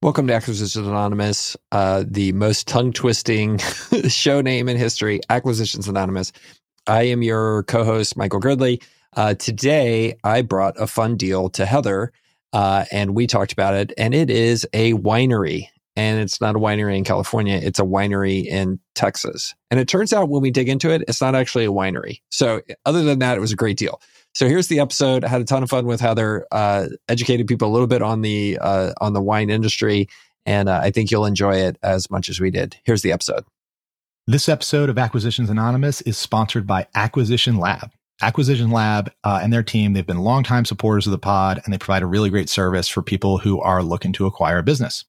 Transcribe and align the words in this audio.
Welcome 0.00 0.28
to 0.28 0.34
Acquisitions 0.34 0.86
Anonymous, 0.86 1.56
uh, 1.72 2.04
the 2.06 2.30
most 2.30 2.68
tongue 2.68 2.92
twisting 2.92 3.58
show 4.08 4.40
name 4.40 4.68
in 4.68 4.76
history, 4.76 5.18
Acquisitions 5.28 5.88
Anonymous. 5.88 6.30
I 6.86 7.02
am 7.02 7.20
your 7.20 7.64
co 7.64 7.82
host, 7.82 8.16
Michael 8.16 8.38
Girdley. 8.38 8.80
Uh, 9.14 9.34
today, 9.34 10.16
I 10.22 10.42
brought 10.42 10.80
a 10.80 10.86
fun 10.86 11.16
deal 11.16 11.50
to 11.50 11.66
Heather, 11.66 12.12
uh, 12.52 12.84
and 12.92 13.16
we 13.16 13.26
talked 13.26 13.52
about 13.52 13.74
it, 13.74 13.92
and 13.98 14.14
it 14.14 14.30
is 14.30 14.64
a 14.72 14.92
winery. 14.92 15.64
And 15.96 16.20
it's 16.20 16.40
not 16.40 16.54
a 16.54 16.60
winery 16.60 16.96
in 16.96 17.02
California, 17.02 17.58
it's 17.60 17.80
a 17.80 17.84
winery 17.84 18.44
in 18.46 18.78
Texas. 18.94 19.56
And 19.68 19.80
it 19.80 19.88
turns 19.88 20.12
out 20.12 20.28
when 20.28 20.42
we 20.42 20.52
dig 20.52 20.68
into 20.68 20.90
it, 20.90 21.02
it's 21.08 21.20
not 21.20 21.34
actually 21.34 21.64
a 21.64 21.72
winery. 21.72 22.20
So, 22.30 22.62
other 22.86 23.02
than 23.02 23.18
that, 23.18 23.36
it 23.36 23.40
was 23.40 23.50
a 23.50 23.56
great 23.56 23.76
deal. 23.76 24.00
So 24.34 24.46
here's 24.46 24.68
the 24.68 24.80
episode. 24.80 25.24
I 25.24 25.28
had 25.28 25.40
a 25.40 25.44
ton 25.44 25.62
of 25.62 25.70
fun 25.70 25.86
with 25.86 26.00
Heather. 26.00 26.46
Uh, 26.52 26.88
educated 27.08 27.48
people 27.48 27.68
a 27.68 27.72
little 27.72 27.86
bit 27.86 28.02
on 28.02 28.22
the 28.22 28.58
uh, 28.60 28.92
on 29.00 29.12
the 29.12 29.22
wine 29.22 29.50
industry, 29.50 30.08
and 30.46 30.68
uh, 30.68 30.80
I 30.82 30.90
think 30.90 31.10
you'll 31.10 31.26
enjoy 31.26 31.56
it 31.56 31.76
as 31.82 32.10
much 32.10 32.28
as 32.28 32.40
we 32.40 32.50
did. 32.50 32.76
Here's 32.84 33.02
the 33.02 33.12
episode. 33.12 33.44
This 34.26 34.48
episode 34.48 34.90
of 34.90 34.98
Acquisitions 34.98 35.48
Anonymous 35.48 36.02
is 36.02 36.18
sponsored 36.18 36.66
by 36.66 36.86
Acquisition 36.94 37.56
Lab. 37.56 37.90
Acquisition 38.20 38.70
Lab 38.70 39.10
uh, 39.24 39.40
and 39.42 39.52
their 39.52 39.62
team, 39.62 39.92
they've 39.92 40.06
been 40.06 40.18
longtime 40.18 40.64
supporters 40.64 41.06
of 41.06 41.12
the 41.12 41.18
pod, 41.18 41.60
and 41.64 41.72
they 41.72 41.78
provide 41.78 42.02
a 42.02 42.06
really 42.06 42.28
great 42.28 42.50
service 42.50 42.88
for 42.88 43.02
people 43.02 43.38
who 43.38 43.60
are 43.60 43.82
looking 43.82 44.12
to 44.12 44.26
acquire 44.26 44.58
a 44.58 44.62
business. 44.62 45.04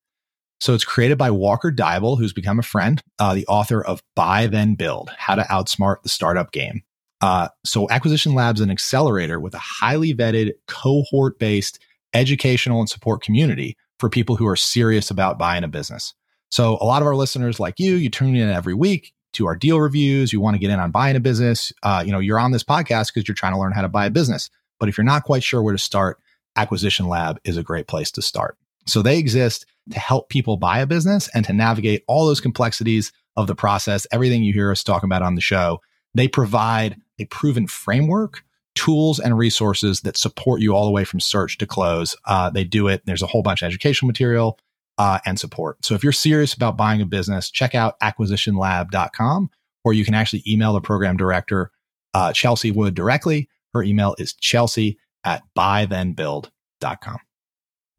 So 0.62 0.74
it's 0.74 0.86
created 0.86 1.18
by 1.18 1.32
Walker 1.32 1.72
Deibel, 1.72 2.18
who's 2.18 2.34
become 2.34 2.60
a 2.60 2.64
friend, 2.64 3.02
uh, 3.18 3.34
the 3.34 3.48
author 3.48 3.84
of 3.84 4.02
Buy 4.16 4.48
Then 4.48 4.76
Build: 4.76 5.12
How 5.18 5.36
to 5.36 5.44
Outsmart 5.44 6.04
the 6.04 6.10
Startup 6.10 6.52
Game. 6.52 6.84
Uh, 7.22 7.50
so 7.66 7.90
Acquisition 7.90 8.34
Labs 8.34 8.62
an 8.62 8.72
accelerator 8.72 9.40
with 9.40 9.54
a 9.54 9.60
highly 9.60 10.14
vetted 10.14 10.52
cohort 10.68 11.38
based 11.40 11.80
educational 12.14 12.80
and 12.80 12.90
support 12.90 13.22
community 13.22 13.78
for 14.00 14.10
people 14.10 14.36
who 14.36 14.48
are 14.48 14.56
serious 14.56 15.12
about 15.12 15.38
buying 15.38 15.64
a 15.64 15.68
business. 15.68 16.14
So 16.50 16.78
a 16.82 16.86
lot 16.86 17.02
of 17.02 17.08
our 17.08 17.16
listeners 17.16 17.60
like 17.60 17.80
you, 17.80 17.96
you 17.96 18.10
tune 18.10 18.36
in 18.36 18.50
every 18.50 18.74
week 18.74 19.14
to 19.34 19.46
our 19.46 19.56
deal 19.56 19.80
reviews. 19.80 20.34
You 20.34 20.42
want 20.42 20.56
to 20.56 20.60
get 20.60 20.72
in 20.72 20.80
on 20.80 20.92
buying 20.92 21.16
a 21.16 21.20
business. 21.20 21.72
Uh, 21.84 22.04
you 22.06 22.12
know, 22.12 22.20
you're 22.20 22.40
on 22.40 22.52
this 22.52 22.64
podcast 22.64 23.14
because 23.14 23.28
you're 23.28 23.36
trying 23.36 23.54
to 23.54 23.60
learn 23.60 23.74
how 23.74 23.82
to 23.82 23.90
buy 23.90 24.06
a 24.06 24.10
business. 24.10 24.50
But 24.80 24.90
if 24.90 24.98
you're 24.98 25.06
not 25.06 25.24
quite 25.24 25.44
sure 25.44 25.62
where 25.62 25.74
to 25.74 25.78
start, 25.78 26.20
Acquisition 26.56 27.08
Lab 27.08 27.40
is 27.44 27.58
a 27.58 27.64
great 27.64 27.88
place 27.88 28.10
to 28.12 28.22
start. 28.22 28.58
So 28.88 29.02
they 29.02 29.20
exist 29.20 29.66
to 29.92 30.00
help 30.00 30.30
people 30.30 30.58
buy 30.58 30.80
a 30.80 30.88
business 30.88 31.30
and 31.34 31.46
to 31.46 31.54
navigate 31.54 32.04
all 32.08 32.26
those 32.26 32.42
complexities 32.42 33.12
of 33.36 33.48
the 33.48 33.56
process, 33.56 34.08
everything 34.12 34.44
you 34.44 34.54
hear 34.54 34.72
us 34.72 34.84
talking 34.84 35.08
about 35.08 35.22
on 35.22 35.36
the 35.36 35.42
show. 35.42 35.80
They 36.16 36.28
provide 36.28 36.98
a 37.20 37.26
proven 37.26 37.68
framework, 37.68 38.44
tools, 38.76 39.20
and 39.20 39.38
resources 39.38 40.02
that 40.02 40.18
support 40.18 40.62
you 40.62 40.74
all 40.74 40.86
the 40.86 40.92
way 40.92 41.04
from 41.04 41.20
search 41.20 41.58
to 41.60 41.68
close. 41.68 42.16
Uh, 42.26 42.50
they 42.50 42.64
do 42.64 42.88
it. 42.88 43.06
There's 43.06 43.22
a 43.22 43.28
whole 43.28 43.42
bunch 43.42 43.62
of 43.62 43.68
educational 43.68 44.08
material 44.08 44.60
uh, 44.98 45.20
and 45.26 45.40
support. 45.40 45.84
So 45.86 45.96
if 45.96 46.04
you're 46.04 46.12
serious 46.12 46.54
about 46.54 46.78
buying 46.78 47.02
a 47.02 47.06
business, 47.06 47.50
check 47.50 47.76
out 47.76 48.00
acquisitionlab.com, 48.00 49.50
or 49.84 49.94
you 49.94 50.06
can 50.06 50.14
actually 50.14 50.44
email 50.48 50.74
the 50.74 50.82
program 50.82 51.18
director, 51.18 51.72
uh, 52.14 52.34
Chelsea 52.34 52.72
Wood, 52.72 52.96
directly. 52.96 53.50
Her 53.74 53.84
email 53.84 54.16
is 54.18 54.34
chelsea 54.34 54.98
at 55.24 55.44
buythenbuild.com. 55.58 57.18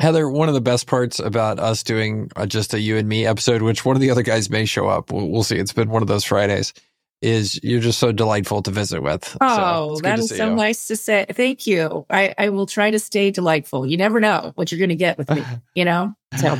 Heather, 0.00 0.30
one 0.30 0.48
of 0.48 0.54
the 0.54 0.62
best 0.62 0.86
parts 0.86 1.18
about 1.18 1.58
us 1.58 1.82
doing 1.82 2.30
uh, 2.34 2.46
just 2.46 2.72
a 2.72 2.80
you 2.80 2.96
and 2.96 3.06
me 3.06 3.26
episode, 3.26 3.60
which 3.60 3.84
one 3.84 3.96
of 3.96 4.00
the 4.00 4.10
other 4.10 4.22
guys 4.22 4.48
may 4.48 4.64
show 4.64 4.88
up, 4.88 5.12
we'll, 5.12 5.28
we'll 5.28 5.42
see. 5.42 5.56
It's 5.56 5.74
been 5.74 5.90
one 5.90 6.00
of 6.00 6.08
those 6.08 6.24
Fridays 6.24 6.72
is 7.22 7.60
you're 7.62 7.80
just 7.80 7.98
so 7.98 8.12
delightful 8.12 8.62
to 8.62 8.70
visit 8.70 9.02
with. 9.02 9.36
Oh, 9.40 9.96
so 9.96 10.00
that 10.02 10.18
is 10.18 10.30
so 10.30 10.50
you. 10.50 10.56
nice 10.56 10.86
to 10.88 10.96
say. 10.96 11.26
Thank 11.30 11.66
you. 11.66 12.06
I, 12.10 12.34
I 12.38 12.48
will 12.48 12.66
try 12.66 12.90
to 12.90 12.98
stay 12.98 13.30
delightful. 13.30 13.86
You 13.86 13.96
never 13.96 14.20
know 14.20 14.52
what 14.54 14.72
you're 14.72 14.78
going 14.78 14.90
to 14.90 14.96
get 14.96 15.18
with 15.18 15.30
me, 15.30 15.42
you 15.74 15.84
know? 15.84 16.14
So. 16.38 16.58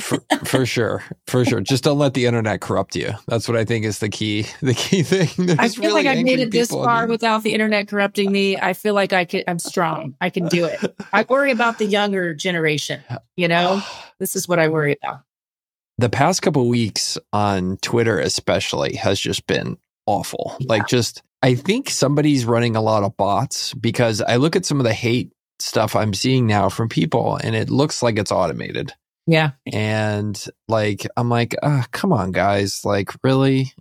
for, 0.00 0.18
for, 0.44 0.66
sure, 0.66 1.02
for 1.26 1.44
sure. 1.44 1.60
Just 1.60 1.84
don't 1.84 1.98
let 1.98 2.14
the 2.14 2.26
internet 2.26 2.60
corrupt 2.60 2.96
you. 2.96 3.12
That's 3.28 3.48
what 3.48 3.56
I 3.56 3.64
think 3.64 3.84
is 3.84 3.98
the 3.98 4.08
key. 4.08 4.46
The 4.60 4.74
key 4.74 5.02
thing. 5.02 5.28
There's 5.46 5.58
I 5.58 5.68
feel 5.68 5.84
really 5.84 6.04
like 6.04 6.18
I've 6.18 6.24
made 6.24 6.40
it 6.40 6.50
this 6.50 6.70
far 6.70 7.06
without 7.06 7.42
the 7.42 7.52
internet 7.52 7.88
corrupting 7.88 8.30
me. 8.30 8.56
I 8.56 8.72
feel 8.72 8.94
like 8.94 9.12
I 9.12 9.24
can. 9.24 9.44
I'm 9.46 9.58
strong. 9.58 10.16
I 10.20 10.30
can 10.30 10.48
do 10.48 10.64
it. 10.64 10.80
I 11.12 11.24
worry 11.28 11.50
about 11.50 11.78
the 11.78 11.86
younger 11.86 12.34
generation. 12.34 13.02
You 13.36 13.48
know, 13.48 13.82
this 14.18 14.36
is 14.36 14.48
what 14.48 14.58
I 14.58 14.68
worry 14.68 14.96
about. 15.02 15.20
The 15.96 16.08
past 16.08 16.42
couple 16.42 16.66
weeks 16.66 17.16
on 17.32 17.76
Twitter, 17.76 18.18
especially, 18.18 18.96
has 18.96 19.20
just 19.20 19.46
been 19.46 19.78
awful. 20.06 20.56
Yeah. 20.60 20.66
Like 20.68 20.86
just 20.86 21.22
I 21.42 21.54
think 21.54 21.90
somebody's 21.90 22.44
running 22.44 22.76
a 22.76 22.80
lot 22.80 23.02
of 23.02 23.16
bots 23.16 23.74
because 23.74 24.22
I 24.22 24.36
look 24.36 24.56
at 24.56 24.64
some 24.64 24.80
of 24.80 24.84
the 24.84 24.94
hate 24.94 25.32
stuff 25.58 25.94
I'm 25.94 26.14
seeing 26.14 26.46
now 26.46 26.68
from 26.68 26.88
people 26.88 27.36
and 27.36 27.54
it 27.54 27.70
looks 27.70 28.02
like 28.02 28.18
it's 28.18 28.32
automated. 28.32 28.92
Yeah. 29.26 29.52
And 29.72 30.42
like 30.68 31.06
I'm 31.16 31.28
like, 31.28 31.54
oh, 31.62 31.84
come 31.92 32.12
on 32.12 32.32
guys, 32.32 32.82
like 32.84 33.10
really? 33.22 33.72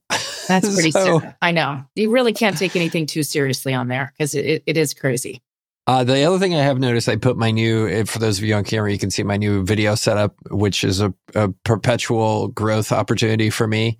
That's 0.47 0.73
pretty 0.73 0.91
so, 0.91 1.21
I 1.41 1.51
know. 1.51 1.83
You 1.95 2.11
really 2.11 2.33
can't 2.33 2.57
take 2.57 2.75
anything 2.75 3.05
too 3.05 3.23
seriously 3.23 3.73
on 3.73 3.87
there 3.87 4.13
because 4.17 4.35
it, 4.35 4.63
it 4.65 4.77
is 4.77 4.93
crazy. 4.93 5.41
Uh, 5.85 6.03
the 6.05 6.23
other 6.23 6.39
thing 6.39 6.55
I 6.55 6.61
have 6.61 6.79
noticed, 6.79 7.09
I 7.09 7.17
put 7.17 7.35
my 7.35 7.51
new, 7.51 8.05
for 8.05 8.19
those 8.19 8.37
of 8.37 8.45
you 8.45 8.55
on 8.55 8.63
camera, 8.63 8.89
you 8.89 8.97
can 8.97 9.11
see 9.11 9.23
my 9.23 9.35
new 9.35 9.65
video 9.65 9.95
setup, 9.95 10.33
which 10.49 10.85
is 10.85 11.01
a, 11.01 11.13
a 11.35 11.49
perpetual 11.65 12.47
growth 12.47 12.93
opportunity 12.93 13.49
for 13.49 13.67
me. 13.67 13.99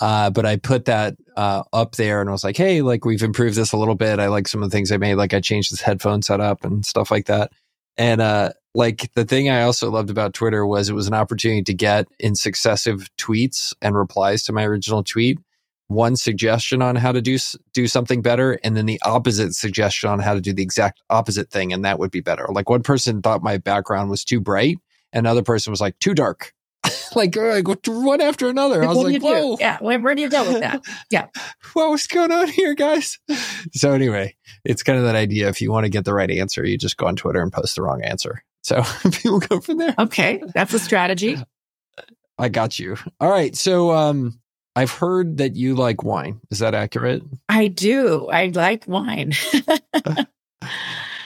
Uh, 0.00 0.30
but 0.30 0.46
I 0.46 0.56
put 0.56 0.86
that 0.86 1.16
uh, 1.36 1.62
up 1.72 1.96
there 1.96 2.20
and 2.20 2.30
I 2.30 2.32
was 2.32 2.44
like, 2.44 2.56
hey, 2.56 2.82
like 2.82 3.04
we've 3.04 3.22
improved 3.22 3.56
this 3.56 3.72
a 3.72 3.76
little 3.76 3.94
bit. 3.94 4.18
I 4.18 4.28
like 4.28 4.48
some 4.48 4.62
of 4.62 4.70
the 4.70 4.74
things 4.74 4.90
I 4.90 4.96
made. 4.96 5.16
Like 5.16 5.34
I 5.34 5.40
changed 5.40 5.72
this 5.72 5.82
headphone 5.82 6.22
setup 6.22 6.64
and 6.64 6.84
stuff 6.84 7.10
like 7.10 7.26
that. 7.26 7.52
And 7.98 8.20
uh, 8.20 8.52
like 8.74 9.12
the 9.14 9.26
thing 9.26 9.50
I 9.50 9.62
also 9.62 9.90
loved 9.90 10.10
about 10.10 10.32
Twitter 10.32 10.66
was 10.66 10.88
it 10.88 10.94
was 10.94 11.06
an 11.06 11.14
opportunity 11.14 11.62
to 11.64 11.74
get 11.74 12.06
in 12.18 12.34
successive 12.34 13.08
tweets 13.18 13.74
and 13.82 13.94
replies 13.94 14.42
to 14.44 14.52
my 14.52 14.64
original 14.64 15.04
tweet 15.04 15.38
one 15.90 16.14
suggestion 16.14 16.82
on 16.82 16.94
how 16.94 17.10
to 17.10 17.20
do 17.20 17.36
do 17.72 17.88
something 17.88 18.22
better 18.22 18.52
and 18.62 18.76
then 18.76 18.86
the 18.86 19.00
opposite 19.04 19.54
suggestion 19.54 20.08
on 20.08 20.20
how 20.20 20.34
to 20.34 20.40
do 20.40 20.52
the 20.52 20.62
exact 20.62 21.02
opposite 21.10 21.50
thing 21.50 21.72
and 21.72 21.84
that 21.84 21.98
would 21.98 22.12
be 22.12 22.20
better 22.20 22.46
like 22.52 22.70
one 22.70 22.82
person 22.82 23.20
thought 23.20 23.42
my 23.42 23.58
background 23.58 24.08
was 24.08 24.24
too 24.24 24.40
bright 24.40 24.78
another 25.12 25.42
person 25.42 25.72
was 25.72 25.80
like 25.80 25.98
too 25.98 26.14
dark 26.14 26.54
like, 27.14 27.36
like 27.36 27.66
one 27.86 28.20
after 28.20 28.48
another. 28.48 28.82
I 28.82 28.88
was 28.88 28.98
like, 28.98 29.22
whoa. 29.22 29.56
Yeah. 29.58 29.78
Where, 29.80 30.00
where, 30.00 30.14
do 30.14 30.22
you 30.22 30.30
go 30.30 30.50
with 30.50 30.60
that? 30.62 30.82
Yeah. 31.10 31.26
what 31.72 31.90
was 31.90 32.06
going 32.06 32.30
on 32.30 32.48
here, 32.48 32.74
guys? 32.74 33.18
So 33.72 33.92
anyway, 33.92 34.36
it's 34.64 34.82
kind 34.82 34.98
of 34.98 35.04
that 35.04 35.16
idea. 35.16 35.48
If 35.48 35.60
you 35.60 35.70
want 35.70 35.84
to 35.84 35.90
get 35.90 36.04
the 36.04 36.14
right 36.14 36.30
answer, 36.30 36.64
you 36.64 36.78
just 36.78 36.96
go 36.96 37.06
on 37.06 37.16
Twitter 37.16 37.42
and 37.42 37.52
post 37.52 37.76
the 37.76 37.82
wrong 37.82 38.02
answer. 38.02 38.44
So 38.62 38.82
people 39.12 39.40
go 39.40 39.60
from 39.60 39.78
there. 39.78 39.94
Okay. 39.98 40.42
That's 40.54 40.74
a 40.74 40.78
strategy. 40.78 41.36
I 42.38 42.48
got 42.48 42.78
you. 42.78 42.96
All 43.20 43.30
right. 43.30 43.54
So, 43.54 43.90
um, 43.90 44.40
I've 44.76 44.92
heard 44.92 45.38
that 45.38 45.56
you 45.56 45.74
like 45.74 46.04
wine. 46.04 46.40
Is 46.50 46.60
that 46.60 46.74
accurate? 46.74 47.22
I 47.48 47.66
do. 47.66 48.28
I 48.28 48.46
like 48.46 48.86
wine. 48.86 49.32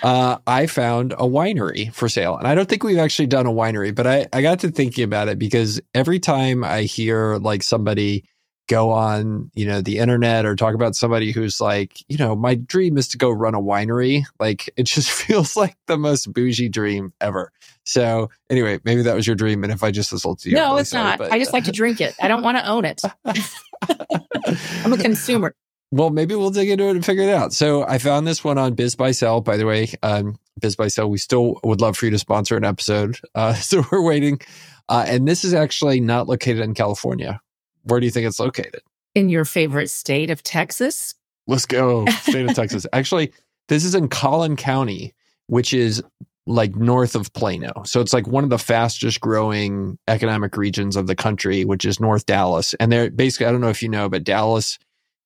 Uh, 0.05 0.37
I 0.47 0.67
found 0.67 1.15
a 1.15 1.25
winery 1.25 1.91
for 1.95 2.11
sale. 2.11 2.37
And 2.37 2.47
I 2.47 2.55
don't 2.55 2.69
think 2.69 2.85
we've 2.85 2.99
actually 2.99 3.27
done 3.27 3.47
a 3.47 3.51
winery, 3.51 3.95
but 3.95 4.07
I, 4.07 4.27
I 4.35 4.43
got 4.43 4.61
to 4.61 4.71
thinking 4.71 5.03
about 5.03 5.29
it 5.29 5.39
because 5.39 5.81
every 5.95 6.21
time 6.21 6.63
I 6.63 6.83
hear 6.83 7.37
like 7.37 7.63
somebody 7.63 8.27
go 8.69 8.91
on, 8.91 9.51
you 9.55 9.65
know, 9.65 9.81
the 9.81 9.99
internet 9.99 10.45
or 10.45 10.57
talk 10.57 10.75
about 10.75 10.95
somebody 10.95 11.33
who's 11.33 11.59
like, 11.59 12.05
you 12.07 12.19
know, 12.19 12.37
my 12.37 12.55
dream 12.55 12.99
is 12.99 13.09
to 13.09 13.19
go 13.19 13.31
run 13.31 13.55
a 13.55 13.61
winery, 13.61 14.25
like 14.39 14.69
it 14.77 14.83
just 14.83 15.11
feels 15.11 15.57
like 15.57 15.75
the 15.87 15.97
most 15.97 16.31
bougie 16.35 16.69
dream 16.69 17.15
ever. 17.23 17.51
So 17.85 18.29
anyway, 18.51 18.81
maybe 18.85 19.01
that 19.03 19.15
was 19.15 19.27
your 19.27 19.37
dream. 19.37 19.65
And 19.65 19.73
if 19.73 19.83
I 19.83 19.91
just 19.91 20.13
insulted 20.13 20.51
you, 20.51 20.57
no, 20.57 20.69
really 20.69 20.83
it's 20.83 20.91
sorry, 20.91 21.05
not. 21.05 21.19
But, 21.19 21.33
I 21.33 21.39
just 21.39 21.55
like 21.55 21.65
to 21.65 21.73
drink 21.73 22.03
it. 22.03 22.15
I 22.21 22.29
don't 22.29 22.43
want 22.43 22.59
to 22.59 22.69
own 22.69 22.85
it. 22.85 23.01
I'm 24.85 24.93
a 24.93 24.99
consumer 24.99 25.55
well, 25.95 26.11
maybe 26.11 26.35
we'll 26.35 26.51
dig 26.51 26.69
into 26.69 26.89
it 26.89 26.91
and 26.91 27.07
figure 27.07 27.23
it 27.23 27.31
out. 27.31 27.53
So 27.53 27.87
I 27.87 27.99
found 27.99 28.27
this 28.27 28.43
one 28.43 28.59
on 28.59 28.75
BizBuySell, 28.75 29.45
by 29.45 29.57
the 29.57 29.65
way. 29.65 29.93
Um, 30.03 30.37
BizBuySell, 30.61 31.09
we 31.09 31.19
still 31.19 31.61
would 31.63 31.81
love 31.81 31.97
for 31.97 32.07
you 32.07 32.11
to 32.11 32.19
sponsor 32.19 32.57
an 32.57 32.65
episode. 32.65 33.21
Uh, 33.37 33.55
so 33.55 33.85
we're 33.93 34.03
waiting. 34.03 34.41
Uh, 34.89 35.05
and 35.07 35.29
this 35.29 35.45
is 35.45 35.55
actually 35.55 36.01
not 36.01 36.27
located 36.27 36.61
in 36.61 36.75
California. 36.75 37.41
Where 37.85 38.01
do 38.01 38.07
you 38.07 38.11
think 38.11 38.27
it's 38.27 38.41
located? 38.41 38.81
In 39.15 39.29
your 39.29 39.45
favorite 39.45 39.89
state 39.89 40.31
of 40.31 40.43
Texas? 40.43 41.15
Let's 41.47 41.65
go. 41.65 42.07
State 42.23 42.49
of 42.49 42.57
Texas. 42.57 42.87
Actually, 42.93 43.33
this 43.69 43.85
is 43.85 43.95
in 43.95 44.09
Collin 44.09 44.57
County, 44.57 45.15
which 45.47 45.73
is 45.73 46.03
like 46.47 46.75
north 46.75 47.15
of 47.15 47.33
Plano. 47.35 47.73
So 47.87 48.01
it's 48.01 48.13
like 48.13 48.27
one 48.27 48.43
of 48.43 48.51
the 48.51 48.59
fastest 48.59 49.21
growing 49.21 49.97
economic 50.09 50.57
regions 50.57 50.97
of 50.97 51.07
the 51.07 51.15
country, 51.15 51.65
which 51.65 51.85
is 51.85 52.01
North 52.01 52.27
Dallas. 52.27 52.75
And 52.81 52.91
they're 52.91 53.11
basically, 53.11 53.47
I 53.47 53.53
don't 53.53 53.61
know 53.61 53.69
if 53.69 53.83
you 53.83 53.89
know, 53.89 54.09
but 54.09 54.25
Dallas 54.25 54.79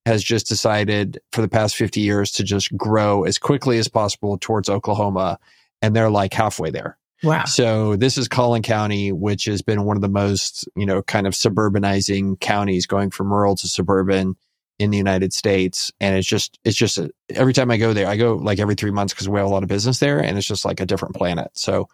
has 0.08 0.24
just 0.24 0.48
decided 0.48 1.20
for 1.32 1.42
the 1.42 1.48
past 1.48 1.76
50 1.76 2.00
years 2.00 2.32
to 2.32 2.42
just 2.42 2.76
grow 2.76 3.24
as 3.24 3.38
quickly 3.38 3.78
as 3.78 3.86
possible 3.86 4.38
towards 4.38 4.68
Oklahoma. 4.68 5.38
And 5.80 5.94
they're 5.94 6.10
like 6.10 6.32
halfway 6.32 6.70
there. 6.70 6.98
Wow. 7.22 7.44
So 7.44 7.96
this 7.96 8.16
is 8.16 8.26
Collin 8.26 8.62
County, 8.62 9.12
which 9.12 9.44
has 9.44 9.62
been 9.62 9.84
one 9.84 9.96
of 9.96 10.02
the 10.02 10.08
most, 10.08 10.68
you 10.76 10.86
know, 10.86 11.02
kind 11.02 11.26
of 11.26 11.34
suburbanizing 11.34 12.40
counties 12.40 12.86
going 12.86 13.10
from 13.10 13.32
rural 13.32 13.54
to 13.56 13.68
suburban 13.68 14.36
in 14.78 14.90
the 14.90 14.96
United 14.96 15.32
States. 15.32 15.92
And 16.00 16.16
it's 16.16 16.26
just, 16.26 16.58
it's 16.64 16.76
just 16.76 16.98
a, 16.98 17.10
every 17.30 17.52
time 17.52 17.70
I 17.70 17.76
go 17.76 17.92
there, 17.92 18.06
I 18.06 18.16
go 18.16 18.34
like 18.34 18.60
every 18.60 18.76
three 18.76 18.92
months 18.92 19.12
because 19.12 19.28
we 19.28 19.38
have 19.38 19.46
a 19.46 19.50
lot 19.50 19.62
of 19.62 19.68
business 19.68 19.98
there 19.98 20.20
and 20.20 20.38
it's 20.38 20.46
just 20.46 20.64
like 20.64 20.80
a 20.80 20.86
different 20.86 21.16
planet. 21.16 21.50
So 21.54 21.88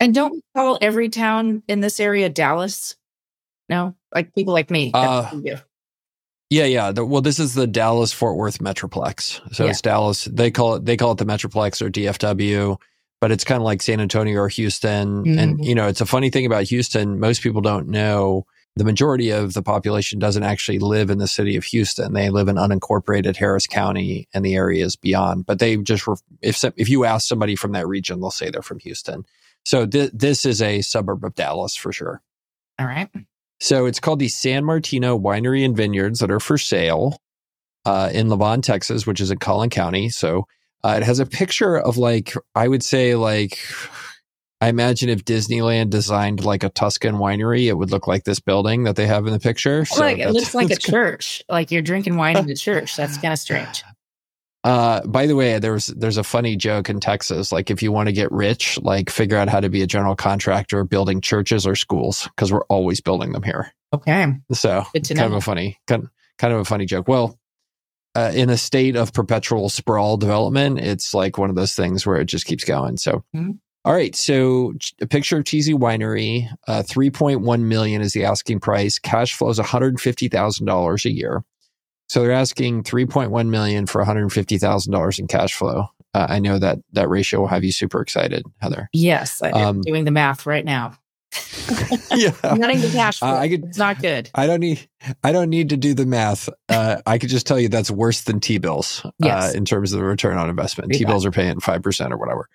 And 0.00 0.14
don't 0.14 0.32
we 0.32 0.42
call 0.54 0.78
every 0.80 1.08
town 1.08 1.62
in 1.68 1.80
this 1.80 2.00
area 2.00 2.28
Dallas? 2.28 2.96
No, 3.68 3.94
like 4.14 4.34
people 4.34 4.52
like 4.52 4.70
me. 4.70 4.90
Uh, 4.94 5.30
yeah, 6.50 6.64
yeah. 6.64 6.92
The, 6.92 7.04
well, 7.04 7.22
this 7.22 7.38
is 7.38 7.54
the 7.54 7.66
Dallas 7.66 8.12
Fort 8.12 8.36
Worth 8.36 8.58
Metroplex. 8.58 9.54
So 9.54 9.64
yeah. 9.64 9.70
it's 9.70 9.80
Dallas. 9.80 10.24
They 10.24 10.50
call 10.50 10.76
it 10.76 10.84
they 10.84 10.96
call 10.96 11.12
it 11.12 11.18
the 11.18 11.26
Metroplex 11.26 11.82
or 11.82 11.90
DFW, 11.90 12.76
but 13.20 13.32
it's 13.32 13.44
kind 13.44 13.60
of 13.60 13.64
like 13.64 13.82
San 13.82 14.00
Antonio 14.00 14.40
or 14.40 14.48
Houston. 14.48 15.24
Mm-hmm. 15.24 15.38
And 15.38 15.64
you 15.64 15.74
know, 15.74 15.88
it's 15.88 16.00
a 16.00 16.06
funny 16.06 16.30
thing 16.30 16.46
about 16.46 16.64
Houston. 16.64 17.18
Most 17.18 17.42
people 17.42 17.60
don't 17.60 17.88
know 17.88 18.46
the 18.76 18.84
majority 18.84 19.30
of 19.30 19.54
the 19.54 19.62
population 19.62 20.18
doesn't 20.18 20.42
actually 20.42 20.78
live 20.78 21.08
in 21.08 21.16
the 21.16 21.26
city 21.26 21.56
of 21.56 21.64
Houston. 21.64 22.12
They 22.12 22.28
live 22.28 22.48
in 22.48 22.56
unincorporated 22.56 23.34
Harris 23.34 23.66
County 23.66 24.28
and 24.34 24.44
the 24.44 24.54
areas 24.54 24.96
beyond. 24.96 25.46
But 25.46 25.58
they 25.58 25.78
just 25.78 26.06
if 26.42 26.62
if 26.76 26.88
you 26.88 27.04
ask 27.04 27.26
somebody 27.26 27.56
from 27.56 27.72
that 27.72 27.88
region, 27.88 28.20
they'll 28.20 28.30
say 28.30 28.50
they're 28.50 28.62
from 28.62 28.78
Houston. 28.80 29.24
So 29.64 29.86
th- 29.86 30.12
this 30.12 30.44
is 30.44 30.62
a 30.62 30.82
suburb 30.82 31.24
of 31.24 31.34
Dallas 31.34 31.74
for 31.74 31.90
sure. 31.90 32.22
All 32.78 32.86
right. 32.86 33.08
So 33.60 33.86
it's 33.86 34.00
called 34.00 34.18
the 34.18 34.28
San 34.28 34.64
Martino 34.64 35.18
Winery 35.18 35.64
and 35.64 35.76
Vineyards 35.76 36.18
that 36.20 36.30
are 36.30 36.40
for 36.40 36.58
sale 36.58 37.18
uh, 37.84 38.10
in 38.12 38.28
Lavon, 38.28 38.62
Texas, 38.62 39.06
which 39.06 39.20
is 39.20 39.30
in 39.30 39.38
Collin 39.38 39.70
County. 39.70 40.08
So 40.08 40.46
uh, 40.84 40.94
it 40.98 41.02
has 41.02 41.20
a 41.20 41.26
picture 41.26 41.78
of 41.78 41.96
like 41.96 42.34
I 42.54 42.68
would 42.68 42.82
say 42.82 43.14
like 43.14 43.58
I 44.60 44.68
imagine 44.68 45.08
if 45.08 45.24
Disneyland 45.24 45.90
designed 45.90 46.44
like 46.44 46.64
a 46.64 46.70
Tuscan 46.70 47.16
winery, 47.16 47.66
it 47.66 47.74
would 47.74 47.90
look 47.90 48.06
like 48.06 48.24
this 48.24 48.40
building 48.40 48.84
that 48.84 48.96
they 48.96 49.06
have 49.06 49.26
in 49.26 49.32
the 49.32 49.40
picture. 49.40 49.84
So 49.84 50.00
like 50.00 50.18
it 50.18 50.30
looks 50.30 50.54
like 50.54 50.70
a 50.70 50.76
church, 50.76 51.42
like 51.48 51.70
you're 51.70 51.82
drinking 51.82 52.16
wine 52.16 52.36
in 52.36 52.48
a 52.48 52.54
church. 52.54 52.96
That's 52.96 53.18
kind 53.18 53.32
of 53.32 53.38
strange. 53.38 53.84
Uh, 54.64 55.00
by 55.06 55.26
the 55.26 55.36
way, 55.36 55.58
there's 55.58 55.86
there's 55.88 56.16
a 56.16 56.24
funny 56.24 56.56
joke 56.56 56.90
in 56.90 56.98
Texas. 56.98 57.52
Like, 57.52 57.70
if 57.70 57.82
you 57.82 57.92
want 57.92 58.08
to 58.08 58.12
get 58.12 58.32
rich, 58.32 58.78
like 58.82 59.10
figure 59.10 59.36
out 59.36 59.48
how 59.48 59.60
to 59.60 59.68
be 59.68 59.82
a 59.82 59.86
general 59.86 60.16
contractor 60.16 60.82
building 60.84 61.20
churches 61.20 61.66
or 61.66 61.76
schools 61.76 62.28
because 62.34 62.52
we're 62.52 62.64
always 62.64 63.00
building 63.00 63.32
them 63.32 63.42
here. 63.42 63.72
Okay. 63.92 64.26
So 64.52 64.84
it's 64.92 65.08
kind 65.08 65.20
of 65.20 65.34
a 65.34 65.40
funny 65.40 65.78
kind 65.86 66.08
kind 66.38 66.52
of 66.52 66.60
a 66.60 66.64
funny 66.64 66.86
joke. 66.86 67.06
Well, 67.08 67.38
uh, 68.16 68.32
in 68.34 68.50
a 68.50 68.56
state 68.56 68.96
of 68.96 69.12
perpetual 69.12 69.68
sprawl 69.68 70.16
development, 70.16 70.80
it's 70.80 71.14
like 71.14 71.38
one 71.38 71.50
of 71.50 71.56
those 71.56 71.74
things 71.74 72.06
where 72.06 72.16
it 72.16 72.26
just 72.26 72.46
keeps 72.46 72.64
going. 72.64 72.96
So. 72.96 73.24
Mm-hmm. 73.34 73.52
All 73.84 73.94
right, 73.94 74.16
so 74.16 74.74
a 75.00 75.06
picture 75.06 75.36
of 75.38 75.44
Cheesy 75.44 75.72
Winery, 75.72 76.52
uh, 76.66 76.82
3.1 76.82 77.60
million 77.60 78.02
is 78.02 78.14
the 78.14 78.24
asking 78.24 78.58
price. 78.58 78.98
Cash 78.98 79.34
flow 79.34 79.48
is 79.48 79.60
$150,000 79.60 81.04
a 81.04 81.10
year. 81.12 81.44
So 82.08 82.22
they're 82.22 82.32
asking 82.32 82.84
3.1 82.84 83.48
million 83.48 83.86
for 83.86 84.04
$150,000 84.04 85.18
in 85.18 85.26
cash 85.26 85.54
flow. 85.54 85.88
Uh, 86.14 86.26
I 86.28 86.38
know 86.38 86.58
that 86.58 86.78
that 86.92 87.08
ratio 87.08 87.40
will 87.40 87.48
have 87.48 87.64
you 87.64 87.72
super 87.72 88.00
excited, 88.00 88.44
Heather. 88.58 88.88
Yes, 88.92 89.42
I'm 89.42 89.54
um, 89.54 89.80
doing 89.82 90.04
the 90.04 90.10
math 90.10 90.46
right 90.46 90.64
now. 90.64 90.96
yeah, 92.14 92.30
getting 92.42 92.80
the 92.80 92.90
cash 92.92 93.18
flow. 93.18 93.28
Uh, 93.28 93.36
I 93.36 93.48
could, 93.48 93.64
it's 93.64 93.76
not 93.76 94.00
good. 94.00 94.30
I 94.34 94.46
don't 94.46 94.60
need. 94.60 94.88
I 95.22 95.32
don't 95.32 95.50
need 95.50 95.70
to 95.70 95.76
do 95.76 95.92
the 95.92 96.06
math. 96.06 96.48
Uh, 96.68 97.02
I 97.04 97.18
could 97.18 97.28
just 97.28 97.46
tell 97.46 97.58
you 97.58 97.68
that's 97.68 97.90
worse 97.90 98.22
than 98.22 98.40
T 98.40 98.58
bills 98.58 99.02
uh, 99.04 99.10
yes. 99.18 99.54
in 99.54 99.64
terms 99.64 99.92
of 99.92 99.98
the 99.98 100.04
return 100.04 100.38
on 100.38 100.48
investment. 100.48 100.92
T 100.92 101.04
bills 101.04 101.26
are 101.26 101.30
paying 101.30 101.60
five 101.60 101.82
percent 101.82 102.12
or 102.12 102.16
whatever. 102.16 102.48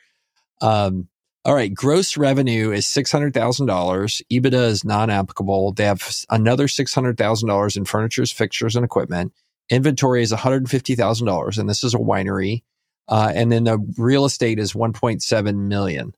Um, 0.62 1.08
all 1.44 1.56
right, 1.56 1.74
gross 1.74 2.18
revenue 2.18 2.72
is 2.72 2.86
$600,000. 2.86 4.22
EBITDA 4.32 4.68
is 4.68 4.86
non 4.86 5.10
applicable. 5.10 5.74
They 5.74 5.86
have 5.86 6.08
another 6.30 6.68
$600,000 6.68 7.78
in 7.78 7.86
furnitures, 7.86 8.32
fixtures, 8.32 8.76
and 8.76 8.86
equipment. 8.86 9.34
Inventory 9.70 10.22
is 10.22 10.32
$150,000, 10.32 11.58
and 11.58 11.70
this 11.70 11.84
is 11.84 11.94
a 11.94 11.98
winery. 11.98 12.62
Uh, 13.08 13.32
and 13.34 13.52
then 13.52 13.64
the 13.64 13.80
real 13.98 14.26
estate 14.26 14.60
is 14.60 14.74
1.7 14.74 15.56
million. 15.56 16.14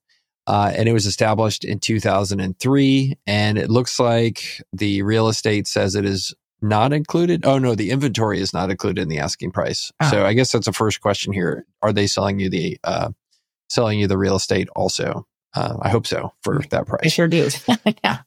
Uh, 0.45 0.73
and 0.75 0.89
it 0.89 0.93
was 0.93 1.05
established 1.05 1.63
in 1.63 1.79
2003. 1.79 3.17
And 3.25 3.57
it 3.57 3.69
looks 3.69 3.99
like 3.99 4.61
the 4.73 5.03
real 5.03 5.29
estate 5.29 5.67
says 5.67 5.95
it 5.95 6.03
is 6.03 6.35
not 6.61 6.91
included. 6.91 7.45
Oh, 7.45 7.59
no, 7.59 7.75
the 7.75 7.91
inventory 7.91 8.41
is 8.41 8.53
not 8.53 8.69
included 8.69 9.01
in 9.01 9.07
the 9.07 9.19
asking 9.19 9.51
price. 9.51 9.91
Oh. 10.01 10.09
So 10.09 10.25
I 10.25 10.33
guess 10.33 10.51
that's 10.51 10.65
the 10.65 10.73
first 10.73 10.99
question 10.99 11.31
here. 11.31 11.65
Are 11.81 11.93
they 11.93 12.07
selling 12.07 12.39
you 12.39 12.49
the 12.49 12.77
uh, 12.83 13.11
selling 13.73 13.99
you 13.99 14.07
the 14.07 14.17
real 14.17 14.35
estate 14.35 14.69
also. 14.75 15.27
Uh, 15.55 15.77
I 15.81 15.89
hope 15.89 16.07
so 16.07 16.33
for 16.41 16.61
that 16.69 16.87
price. 16.87 17.01
I 17.05 17.09
sure 17.09 17.27
do. 17.27 17.49
yeah. 18.03 18.19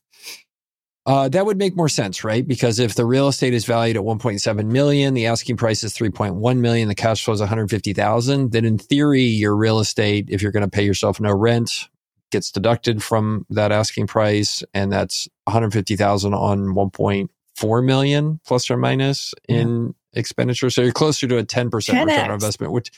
Uh, 1.06 1.28
that 1.28 1.46
would 1.46 1.56
make 1.56 1.76
more 1.76 1.88
sense, 1.88 2.24
right? 2.24 2.46
Because 2.46 2.80
if 2.80 2.96
the 2.96 3.04
real 3.04 3.28
estate 3.28 3.54
is 3.54 3.64
valued 3.64 3.96
at 3.96 4.02
1.7 4.02 4.66
million, 4.66 5.14
the 5.14 5.26
asking 5.26 5.56
price 5.56 5.84
is 5.84 5.94
3.1 5.94 6.58
million, 6.58 6.88
the 6.88 6.96
cash 6.96 7.24
flow 7.24 7.32
is 7.32 7.38
150,000, 7.38 8.50
then 8.50 8.64
in 8.64 8.76
theory, 8.76 9.22
your 9.22 9.54
real 9.54 9.78
estate, 9.78 10.26
if 10.28 10.42
you're 10.42 10.50
going 10.50 10.64
to 10.64 10.70
pay 10.70 10.84
yourself 10.84 11.20
no 11.20 11.32
rent, 11.32 11.88
gets 12.32 12.50
deducted 12.50 13.04
from 13.04 13.46
that 13.50 13.70
asking 13.70 14.08
price. 14.08 14.64
And 14.74 14.92
that's 14.92 15.28
150,000 15.44 16.34
on 16.34 16.74
1.4 16.74 17.84
million 17.84 18.40
plus 18.44 18.68
or 18.68 18.76
minus 18.76 19.32
in 19.48 19.94
yeah. 20.12 20.18
expenditure. 20.18 20.70
So 20.70 20.82
you're 20.82 20.92
closer 20.92 21.28
to 21.28 21.38
a 21.38 21.44
10% 21.44 21.70
10X. 21.70 21.86
return 21.86 22.10
on 22.10 22.30
investment, 22.32 22.72
which 22.72 22.90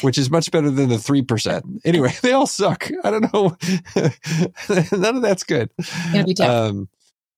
which 0.00 0.18
is 0.18 0.30
much 0.30 0.50
better 0.50 0.70
than 0.70 0.88
the 0.88 0.96
3%. 0.96 1.80
Anyway, 1.84 2.12
they 2.22 2.32
all 2.32 2.46
suck. 2.46 2.90
I 3.04 3.10
don't 3.10 3.32
know. 3.32 3.56
None 4.98 5.16
of 5.16 5.22
that's 5.22 5.44
good. 5.44 5.70
Um, 6.40 6.88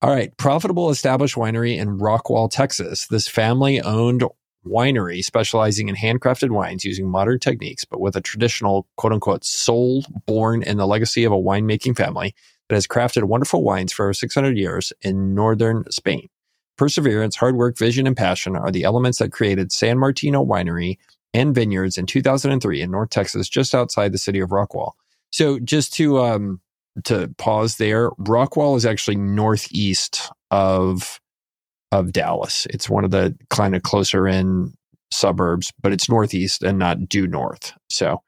all 0.00 0.11
right. 0.11 0.37
Profitable 0.37 0.91
established 0.91 1.35
winery 1.35 1.77
in 1.77 1.99
Rockwall, 1.99 2.50
Texas. 2.50 3.06
This 3.09 3.29
family 3.29 3.81
owned 3.81 4.23
winery 4.67 5.25
specializing 5.25 5.89
in 5.89 5.97
handcrafted 5.97 6.50
wines 6.50 6.85
using 6.85 7.09
modern 7.09 7.39
techniques, 7.39 7.85
but 7.85 8.00
with 8.00 8.17
a 8.17 8.21
traditional 8.21 8.87
quote 8.97 9.12
unquote 9.12 9.45
soul 9.45 10.05
born 10.27 10.62
in 10.62 10.77
the 10.77 10.87
legacy 10.87 11.25
of 11.25 11.33
a 11.33 11.37
winemaking 11.37 11.97
family 11.97 12.35
that 12.69 12.75
has 12.75 12.87
crafted 12.87 13.25
wonderful 13.25 13.62
wines 13.62 13.93
for 13.93 14.06
over 14.06 14.12
600 14.12 14.56
years 14.56 14.93
in 15.00 15.35
northern 15.35 15.85
Spain. 15.91 16.29
Perseverance, 16.77 17.37
hard 17.37 17.56
work, 17.56 17.77
vision, 17.77 18.06
and 18.06 18.17
passion 18.17 18.55
are 18.55 18.71
the 18.71 18.85
elements 18.85 19.19
that 19.19 19.33
created 19.33 19.73
San 19.73 19.99
Martino 19.99 20.45
Winery 20.45 20.99
and 21.34 21.54
vineyards 21.54 21.98
in 21.98 22.06
2003 22.06 22.82
in 22.82 22.90
North 22.90 23.10
Texas, 23.10 23.48
just 23.48 23.75
outside 23.75 24.12
the 24.12 24.19
city 24.19 24.40
of 24.40 24.50
Rockwall. 24.50 24.92
So 25.30 25.58
just 25.58 25.92
to 25.94 26.19
um, 26.20 26.60
to 27.04 27.32
pause 27.38 27.76
there, 27.76 28.10
Rockwall 28.12 28.76
is 28.76 28.86
actually 28.86 29.16
northeast 29.16 30.30
of 30.50 31.20
of 31.92 32.12
Dallas. 32.12 32.66
It's 32.70 32.88
one 32.88 33.04
of 33.04 33.10
the 33.10 33.36
kind 33.50 33.75
of 33.75 33.82
closer 33.82 34.26
in 34.26 34.75
suburbs, 35.10 35.72
but 35.80 35.92
it's 35.92 36.08
northeast 36.08 36.62
and 36.62 36.78
not 36.78 37.08
due 37.08 37.26
north. 37.26 37.72
So 37.88 38.22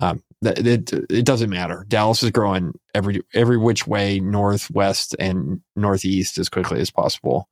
um, 0.00 0.22
it, 0.42 0.92
it 1.10 1.24
doesn't 1.24 1.50
matter. 1.50 1.84
Dallas 1.88 2.22
is 2.22 2.30
growing 2.30 2.72
every 2.94 3.22
every 3.34 3.56
which 3.56 3.86
way, 3.86 4.20
northwest 4.20 5.16
and 5.18 5.60
northeast 5.74 6.38
as 6.38 6.48
quickly 6.48 6.80
as 6.80 6.90
possible. 6.90 7.48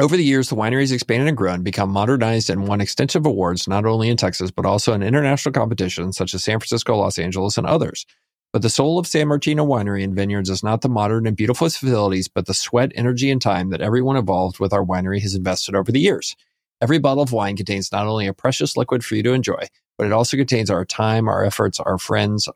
Over 0.00 0.16
the 0.16 0.24
years, 0.24 0.48
the 0.48 0.56
winery 0.56 0.80
has 0.80 0.92
expanded 0.92 1.28
and 1.28 1.36
grown, 1.36 1.62
become 1.62 1.90
modernized, 1.90 2.48
and 2.48 2.66
won 2.66 2.80
extensive 2.80 3.26
awards 3.26 3.68
not 3.68 3.84
only 3.84 4.08
in 4.08 4.16
Texas, 4.16 4.50
but 4.50 4.64
also 4.64 4.94
in 4.94 5.02
international 5.02 5.52
competitions 5.52 6.16
such 6.16 6.32
as 6.32 6.42
San 6.42 6.58
Francisco, 6.58 6.96
Los 6.96 7.18
Angeles, 7.18 7.58
and 7.58 7.66
others. 7.66 8.06
But 8.50 8.62
the 8.62 8.70
soul 8.70 8.98
of 8.98 9.06
San 9.06 9.28
Martino 9.28 9.62
Winery 9.62 10.02
and 10.02 10.14
Vineyards 10.14 10.48
is 10.48 10.62
not 10.62 10.80
the 10.80 10.88
modern 10.88 11.26
and 11.26 11.36
beautiful 11.36 11.68
facilities, 11.68 12.28
but 12.28 12.46
the 12.46 12.54
sweat, 12.54 12.92
energy, 12.94 13.30
and 13.30 13.42
time 13.42 13.68
that 13.70 13.82
everyone 13.82 14.16
involved 14.16 14.58
with 14.58 14.72
our 14.72 14.82
winery 14.82 15.20
has 15.20 15.34
invested 15.34 15.74
over 15.74 15.92
the 15.92 16.00
years. 16.00 16.34
Every 16.80 16.98
bottle 16.98 17.22
of 17.22 17.32
wine 17.32 17.58
contains 17.58 17.92
not 17.92 18.06
only 18.06 18.26
a 18.26 18.32
precious 18.32 18.78
liquid 18.78 19.04
for 19.04 19.16
you 19.16 19.22
to 19.24 19.34
enjoy, 19.34 19.66
but 19.98 20.06
it 20.06 20.14
also 20.14 20.38
contains 20.38 20.70
our 20.70 20.86
time, 20.86 21.28
our 21.28 21.44
efforts, 21.44 21.78
our 21.78 21.98
friends, 21.98 22.48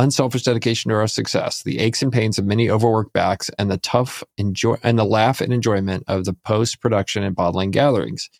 unselfish 0.00 0.42
dedication 0.42 0.88
to 0.88 0.96
our 0.96 1.06
success, 1.06 1.62
the 1.62 1.78
aches 1.78 2.02
and 2.02 2.12
pains 2.12 2.38
of 2.38 2.46
many 2.46 2.70
overworked 2.70 3.12
backs, 3.12 3.50
and 3.58 3.70
the 3.70 3.78
tough 3.78 4.24
enjoy 4.38 4.76
and 4.82 4.98
the 4.98 5.04
laugh 5.04 5.40
and 5.40 5.52
enjoyment 5.52 6.04
of 6.08 6.24
the 6.24 6.32
post 6.32 6.80
production 6.80 7.22
and 7.22 7.36
bottling 7.36 7.70
gatherings. 7.70 8.30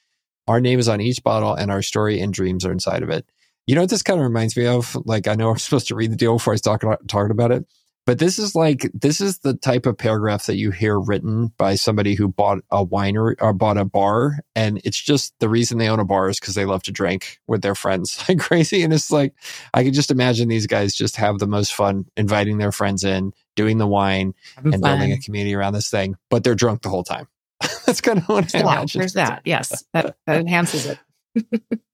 Our 0.48 0.60
name 0.60 0.78
is 0.78 0.88
on 0.88 1.00
each 1.00 1.22
bottle, 1.22 1.54
and 1.54 1.70
our 1.70 1.82
story 1.82 2.20
and 2.20 2.32
dreams 2.32 2.64
are 2.64 2.72
inside 2.72 3.02
of 3.02 3.10
it. 3.10 3.26
You 3.66 3.74
know 3.74 3.82
what 3.82 3.90
this 3.90 4.02
kind 4.02 4.18
of 4.18 4.24
reminds 4.24 4.56
me 4.56 4.66
of? 4.66 4.96
Like 5.04 5.28
I 5.28 5.34
know 5.34 5.50
I'm 5.50 5.58
supposed 5.58 5.88
to 5.88 5.94
read 5.94 6.10
the 6.10 6.16
deal 6.16 6.34
before 6.34 6.54
I 6.54 6.56
start 6.56 6.82
talking 7.08 7.30
about 7.30 7.52
it, 7.52 7.66
but 8.10 8.18
this 8.18 8.40
is 8.40 8.56
like 8.56 8.90
this 8.92 9.20
is 9.20 9.38
the 9.38 9.54
type 9.54 9.86
of 9.86 9.96
paragraph 9.96 10.46
that 10.46 10.56
you 10.56 10.72
hear 10.72 10.98
written 10.98 11.52
by 11.56 11.76
somebody 11.76 12.16
who 12.16 12.26
bought 12.26 12.58
a 12.72 12.84
winery 12.84 13.36
or 13.40 13.52
bought 13.52 13.78
a 13.78 13.84
bar, 13.84 14.40
and 14.56 14.80
it's 14.82 15.00
just 15.00 15.32
the 15.38 15.48
reason 15.48 15.78
they 15.78 15.88
own 15.88 16.00
a 16.00 16.04
bar 16.04 16.28
is 16.28 16.40
because 16.40 16.56
they 16.56 16.64
love 16.64 16.82
to 16.82 16.90
drink 16.90 17.38
with 17.46 17.62
their 17.62 17.76
friends 17.76 18.20
like 18.28 18.40
crazy. 18.40 18.82
And 18.82 18.92
it's 18.92 19.12
like 19.12 19.32
I 19.74 19.84
can 19.84 19.92
just 19.92 20.10
imagine 20.10 20.48
these 20.48 20.66
guys 20.66 20.92
just 20.92 21.14
have 21.18 21.38
the 21.38 21.46
most 21.46 21.72
fun 21.72 22.04
inviting 22.16 22.58
their 22.58 22.72
friends 22.72 23.04
in, 23.04 23.32
doing 23.54 23.78
the 23.78 23.86
wine, 23.86 24.34
Having 24.56 24.74
and 24.74 24.82
fun. 24.82 24.98
building 24.98 25.12
a 25.12 25.18
community 25.20 25.54
around 25.54 25.74
this 25.74 25.88
thing. 25.88 26.16
But 26.30 26.42
they're 26.42 26.56
drunk 26.56 26.82
the 26.82 26.88
whole 26.88 27.04
time. 27.04 27.28
That's 27.86 28.00
kind 28.00 28.18
of 28.18 28.28
what 28.28 28.52
I 28.56 28.58
imagine. 28.58 28.98
There's 28.98 29.12
that. 29.12 29.42
Yes, 29.44 29.84
that 29.92 30.16
that 30.26 30.40
enhances 30.40 30.84
it. 30.84 30.98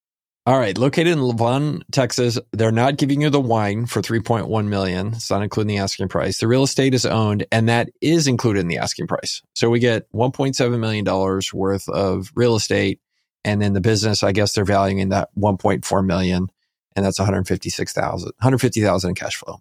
All 0.47 0.61
right, 0.61 0.79
located 0.79 1.09
in 1.09 1.19
Lavon, 1.19 1.83
Texas, 1.91 2.39
they're 2.53 2.71
not 2.71 2.99
giving 2.99 3.21
you 3.21 3.31
the 3.31 3.41
wine 3.41 3.87
for 3.87 4.01
3.1 4.01 4.69
million. 4.69 5.09
It's 5.09 5.29
not 5.29 5.43
including 5.43 5.75
the 5.75 5.83
asking 5.83 6.07
price. 6.07 6.39
The 6.39 6.47
real 6.47 6.63
estate 6.63 6.95
is 6.95 7.05
owned 7.05 7.45
and 7.51 7.69
that 7.69 7.91
is 8.01 8.29
included 8.29 8.61
in 8.61 8.69
the 8.69 8.79
asking 8.79 9.09
price. 9.09 9.43
So 9.57 9.71
we 9.71 9.81
get 9.81 10.11
1.7 10.13 10.79
million 10.79 11.05
dollars 11.05 11.53
worth 11.53 11.89
of 11.89 12.31
real 12.37 12.55
estate 12.55 13.01
and 13.45 13.61
then 13.61 13.73
the 13.73 13.81
business, 13.81 14.23
I 14.23 14.31
guess 14.31 14.53
they're 14.53 14.65
valuing 14.65 15.01
in 15.01 15.09
that 15.09 15.31
1.4 15.37 16.07
million 16.07 16.47
and 16.95 17.05
that's 17.05 17.19
156,000 17.19 18.27
150,000 18.27 19.09
in 19.09 19.15
cash 19.17 19.35
flow. 19.35 19.57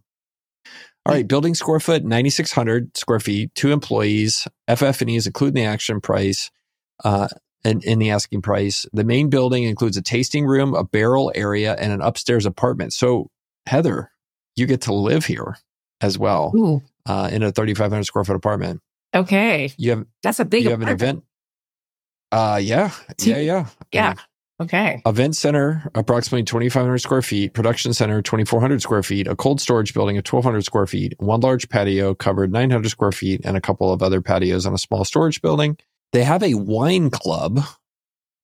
All 1.07 1.13
right, 1.13 1.27
building 1.27 1.55
square 1.55 1.79
foot, 1.79 2.03
9,600 2.03 2.95
square 2.95 3.19
feet, 3.19 3.53
two 3.55 3.71
employees, 3.71 4.47
FF&Es, 4.67 5.25
including 5.25 5.55
the 5.55 5.65
action 5.65 5.99
price, 5.99 6.51
uh, 7.03 7.27
in, 7.65 7.81
in 7.81 7.99
the 7.99 8.11
asking 8.11 8.41
price. 8.41 8.85
The 8.93 9.03
main 9.03 9.29
building 9.29 9.63
includes 9.63 9.97
a 9.97 10.01
tasting 10.01 10.45
room, 10.45 10.73
a 10.73 10.83
barrel 10.83 11.31
area, 11.35 11.75
and 11.77 11.91
an 11.91 12.01
upstairs 12.01 12.45
apartment. 12.45 12.93
So, 12.93 13.29
Heather, 13.65 14.11
you 14.55 14.65
get 14.67 14.81
to 14.81 14.93
live 14.93 15.25
here 15.25 15.57
as 16.01 16.17
well 16.17 16.81
uh, 17.05 17.29
in 17.31 17.43
a 17.43 17.51
3,500 17.51 18.03
square 18.03 18.23
foot 18.23 18.35
apartment. 18.35 18.81
Okay. 19.13 19.71
You 19.77 19.91
have 19.91 20.05
that's 20.23 20.39
a 20.39 20.45
big. 20.45 20.63
You 20.63 20.71
have 20.71 20.81
an 20.81 20.89
event. 20.89 21.23
Uh, 22.31 22.59
yeah, 22.61 22.91
yeah, 23.21 23.37
yeah, 23.37 23.67
yeah. 23.91 24.13
Okay. 24.61 25.01
Event 25.05 25.35
center, 25.35 25.89
approximately 25.95 26.43
2,500 26.43 26.97
square 26.99 27.21
feet. 27.21 27.53
Production 27.53 27.93
center, 27.93 28.21
2,400 28.21 28.81
square 28.81 29.03
feet. 29.03 29.27
A 29.27 29.35
cold 29.35 29.59
storage 29.59 29.93
building 29.93 30.17
of 30.17 30.25
1,200 30.25 30.63
square 30.63 30.87
feet. 30.87 31.13
One 31.19 31.41
large 31.41 31.67
patio 31.67 32.13
covered 32.13 32.51
900 32.51 32.89
square 32.89 33.11
feet, 33.11 33.41
and 33.43 33.57
a 33.57 33.61
couple 33.61 33.91
of 33.91 34.01
other 34.01 34.21
patios 34.21 34.65
on 34.65 34.73
a 34.73 34.77
small 34.77 35.03
storage 35.03 35.41
building. 35.41 35.77
They 36.13 36.23
have 36.23 36.43
a 36.43 36.53
wine 36.55 37.09
club 37.09 37.61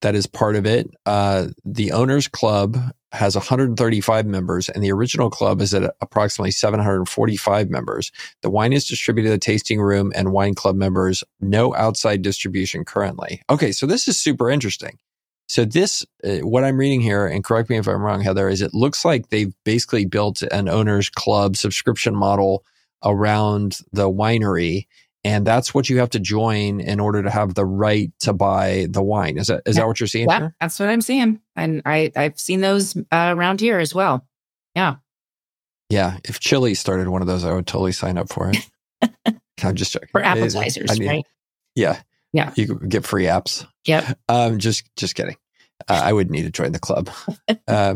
that 0.02 0.16
is 0.16 0.28
part 0.28 0.56
of 0.56 0.66
it. 0.66 0.90
Uh, 1.06 1.48
the 1.64 1.92
owners 1.92 2.28
club 2.28 2.78
has 3.12 3.36
135 3.36 4.26
members 4.26 4.70
and 4.70 4.84
the 4.84 4.92
original 4.92 5.30
club 5.30 5.62
is 5.62 5.74
at 5.74 5.94
approximately 6.02 6.52
745 6.52 7.70
members. 7.70 8.12
The 8.42 8.50
wine 8.50 8.74
is 8.74 8.88
distributed 8.88 9.30
to 9.30 9.34
the 9.34 9.40
tasting 9.40 9.82
room 9.82 10.12
and 10.16 10.32
wine 10.32 10.56
club 10.56 10.76
members. 10.76 11.24
No 11.40 11.76
outside 11.76 12.22
distribution 12.22 12.86
currently. 12.86 13.42
Okay. 13.50 13.72
So 13.72 13.86
this 13.86 14.08
is 14.08 14.20
super 14.20 14.50
interesting. 14.50 14.98
So 15.48 15.66
this, 15.66 16.06
uh, 16.24 16.38
what 16.38 16.64
I'm 16.64 16.78
reading 16.78 17.02
here, 17.02 17.28
and 17.28 17.44
correct 17.44 17.70
me 17.70 17.78
if 17.78 17.88
I'm 17.88 18.02
wrong, 18.02 18.22
Heather, 18.22 18.48
is 18.48 18.62
it 18.62 18.74
looks 18.74 19.04
like 19.04 19.28
they've 19.28 19.54
basically 19.66 20.06
built 20.06 20.42
an 20.44 20.70
owners 20.70 21.10
club 21.10 21.58
subscription 21.58 22.16
model 22.16 22.64
around 23.04 23.80
the 23.92 24.10
winery 24.10 24.88
and 25.24 25.46
that's 25.46 25.74
what 25.74 25.90
you 25.90 26.00
have 26.00 26.10
to 26.12 26.20
join 26.20 26.80
in 26.80 27.00
order 27.00 27.22
to 27.22 27.30
have 27.30 27.54
the 27.54 27.66
right 27.66 28.12
to 28.22 28.34
buy 28.34 28.88
the 28.90 29.04
wine. 29.04 29.38
Is 29.38 29.48
that 29.48 29.62
is 29.66 29.76
yeah. 29.76 29.82
that 29.82 29.88
what 29.88 30.00
you're 30.00 30.08
seeing? 30.08 30.30
Yeah, 30.30 30.40
here? 30.40 30.56
that's 30.60 30.80
what 30.80 30.90
I'm 30.90 31.02
seeing, 31.02 31.40
and 31.56 31.82
I 31.86 32.12
I've 32.16 32.40
seen 32.40 32.62
those 32.62 32.96
uh, 32.98 33.34
around 33.36 33.62
here 33.62 33.80
as 33.80 33.94
well. 33.94 34.26
Yeah, 34.76 34.96
yeah. 35.90 36.18
If 36.24 36.40
Chili 36.40 36.74
started 36.74 37.08
one 37.08 37.22
of 37.22 37.28
those, 37.28 37.44
I 37.44 37.54
would 37.54 37.68
totally 37.68 37.92
sign 37.92 38.18
up 38.18 38.30
for 38.30 38.52
it. 38.52 39.38
I'm 39.64 39.76
just 39.76 39.94
joking 39.94 40.10
for 40.12 40.24
appetizers, 40.24 40.90
I 40.90 40.96
mean, 40.96 41.08
right? 41.08 41.26
Yeah, 41.76 42.02
yeah. 42.34 42.52
You 42.56 42.80
get 42.88 43.06
free 43.06 43.26
apps. 43.26 43.66
Yep. 43.86 44.18
Um, 44.28 44.58
just 44.58 44.84
just 44.96 45.16
kidding. 45.16 45.38
Uh, 45.88 46.02
I 46.04 46.14
would 46.14 46.32
need 46.32 46.44
to 46.44 46.52
join 46.52 46.72
the 46.72 46.80
club. 46.80 47.10
uh, 47.68 47.96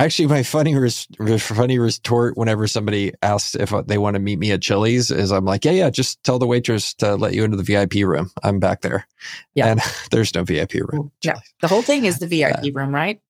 Actually, 0.00 0.28
my 0.28 0.42
funny 0.42 0.74
res- 0.74 1.06
funny 1.38 1.78
retort 1.78 2.36
whenever 2.38 2.66
somebody 2.66 3.12
asks 3.20 3.54
if 3.54 3.74
they 3.86 3.98
want 3.98 4.14
to 4.14 4.20
meet 4.20 4.38
me 4.38 4.50
at 4.50 4.62
Chili's 4.62 5.10
is 5.10 5.30
I'm 5.30 5.44
like, 5.44 5.64
yeah, 5.64 5.72
yeah, 5.72 5.90
just 5.90 6.24
tell 6.24 6.38
the 6.38 6.46
waitress 6.46 6.94
to 6.94 7.16
let 7.16 7.34
you 7.34 7.44
into 7.44 7.58
the 7.58 7.62
VIP 7.62 8.06
room. 8.06 8.30
I'm 8.42 8.60
back 8.60 8.80
there. 8.80 9.06
Yeah. 9.54 9.66
And 9.66 9.80
there's 10.10 10.34
no 10.34 10.42
VIP 10.42 10.74
room. 10.74 11.12
Yeah. 11.22 11.38
The 11.60 11.68
whole 11.68 11.82
thing 11.82 12.06
is 12.06 12.18
the 12.18 12.26
VIP 12.26 12.64
uh, 12.64 12.72
room, 12.72 12.94
right? 12.94 13.20